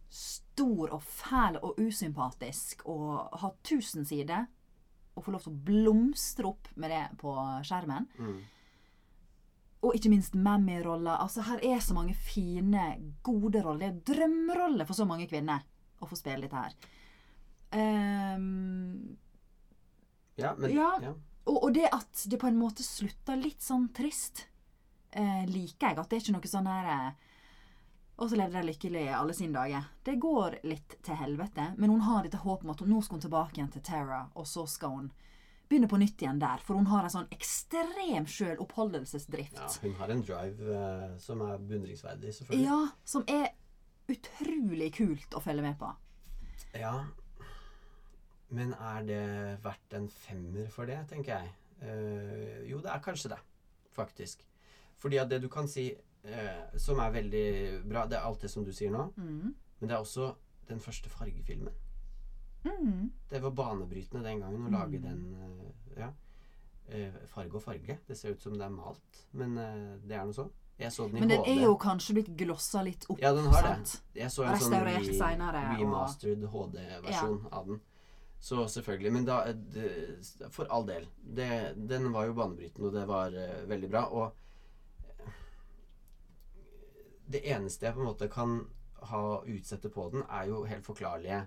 [0.09, 4.47] stor og fæl og usympatisk og ha tusen sider,
[5.15, 7.33] og få lov til å blomstre opp med det på
[7.67, 8.07] skjermen.
[8.17, 8.39] Mm.
[9.87, 11.19] Og ikke minst Mammy-roller.
[11.19, 12.85] Altså, her er så mange fine,
[13.23, 13.91] gode roller.
[13.91, 15.63] Er drømmeroller for så mange kvinner
[15.99, 16.75] å få spille dette her.
[17.75, 18.28] Ehm,
[20.39, 20.91] Ja, men Ja.
[21.03, 21.13] ja.
[21.45, 24.45] og, og det at det på en måte slutter litt sånn trist,
[25.11, 25.97] eh, liker jeg.
[25.99, 27.09] At det er ikke noe sånn her eh,
[28.19, 29.85] Og så levde de lykkelig alle sine dager.
[30.03, 33.15] Det går litt til helvete, men hun har dette håpet om at hun, nå skal
[33.15, 35.05] hun tilbake igjen til Tara, og så skal hun
[35.69, 36.59] begynne på nytt igjen der.
[36.65, 39.55] For hun har en sånn ekstrem sjøloppholdelsesdrift.
[39.55, 42.65] ja, hun har en drive eh, som er beundringsverdig, selvfølgelig.
[42.67, 43.53] Ja, som er
[44.09, 45.93] utrolig kult å følge med på.
[46.75, 47.05] Ja.
[48.51, 51.51] Men er det verdt en femmer for det, tenker jeg?
[51.83, 53.37] Uh, jo, det er kanskje det,
[53.95, 54.41] faktisk.
[54.99, 57.43] Fordi at det du kan si uh, som er veldig
[57.87, 59.53] bra, det er alt det som du sier nå, Mm.
[59.79, 60.33] men det er også
[60.67, 61.73] den første fargefilmen.
[62.65, 63.11] Mm.
[63.29, 64.73] Det var banebrytende den gangen å Mm.
[64.73, 66.09] lage den uh, ja.
[67.29, 67.99] Farge og farge.
[68.07, 70.49] Det ser ut som det er malt, men det er noe sånn.
[70.79, 73.19] Den i Men den er jo kanskje blitt glossa litt opp.
[73.21, 74.01] Ja, den har det.
[74.15, 74.73] Jeg så en sånn
[75.77, 77.81] remastered HD-versjon av den.
[78.39, 79.11] Så selvfølgelig.
[79.13, 79.39] Men da
[80.49, 81.07] For all del.
[81.35, 84.03] Det, den var jo banebrytende, og det var uh, veldig bra.
[84.15, 84.31] Og
[85.09, 85.31] eh,
[87.29, 88.53] det eneste jeg på en måte kan
[89.11, 91.41] ha utsette på den, er jo helt forklarlige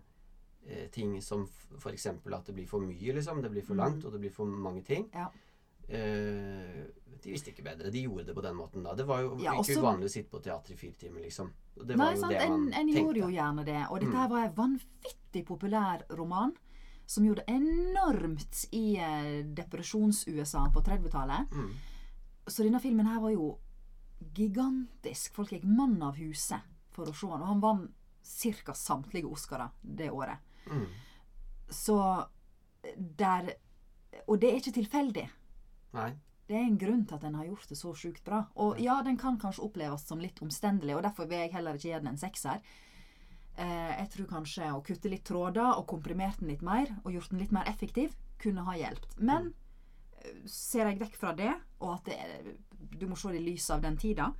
[0.69, 1.47] uh, ting som
[1.79, 2.07] f.eks.
[2.07, 3.41] at det blir for mye, liksom.
[3.43, 4.07] Det blir for langt, Mm.
[4.07, 5.09] og det blir for mange ting.
[5.15, 5.27] Ja.
[5.93, 6.85] Uh,
[7.23, 7.91] de visste ikke bedre.
[7.91, 8.95] De gjorde det på den måten da.
[8.95, 11.53] Det var jo Ja, ikke også- uvanlig å sitte på teater i fire timer, liksom.
[11.77, 12.33] Det var Nei, jo sant?
[12.33, 13.01] det En, man en tenkte.
[13.01, 13.87] gjorde jo gjerne det.
[13.91, 14.17] Og dette Mm.
[14.21, 16.53] her var en vanvittig populær roman
[17.13, 21.53] som gjorde enormt i eh, depresjons-USA på 30-tallet.
[21.53, 21.73] Mm.
[22.47, 23.51] Så denne filmen her var jo
[24.35, 25.35] gigantisk.
[25.37, 27.43] Folk gikk mann av huset for å se den.
[27.43, 27.91] Og han vant
[28.65, 28.75] ca.
[28.75, 30.39] samtlige Oscarer det året.
[30.71, 30.87] Mm.
[31.69, 31.99] Så
[32.97, 33.55] der
[34.29, 35.25] Og det er ikke tilfeldig.
[35.97, 36.11] Nei.
[36.47, 38.43] Det er en grunn til at den har gjort det så sjukt bra.
[38.61, 41.89] Og ja, den kan kanskje oppleves som litt omstendelig, og derfor vil jeg heller ikke
[41.89, 42.61] gi den en sekser.
[43.61, 47.31] Eh, jeg tror kanskje å kutte litt tråder og komprimert den litt mer, og gjort
[47.35, 49.19] den litt mer effektiv, kunne ha hjulpet.
[49.21, 49.51] Men
[50.23, 52.55] eh, ser jeg vekk fra det, og at det er,
[52.97, 54.31] du må se det i lys av den tida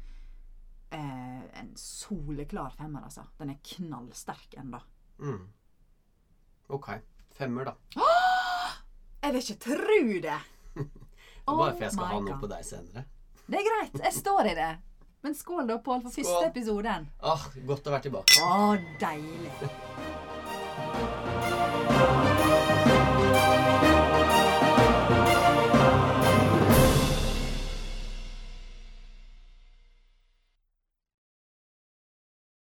[0.91, 3.27] eh, En soleklar femmer, altså.
[3.39, 4.81] Den er knallsterk ennå.
[5.21, 5.43] Mm.
[6.73, 6.89] Ok.
[7.37, 7.77] Femmer, da.
[9.23, 10.39] Jeg vil ikke tru det!
[11.47, 12.41] Bare for jeg skal Oh ha noe God.
[12.43, 13.03] på deg senere.
[13.47, 13.97] Det er greit.
[14.03, 14.71] Jeg står i det.
[15.23, 16.25] Men skål da, Pål, for Skål.
[16.25, 17.07] første episoden.
[17.23, 18.43] Åh, godt å være tilbake.
[18.43, 19.53] Å, deilig.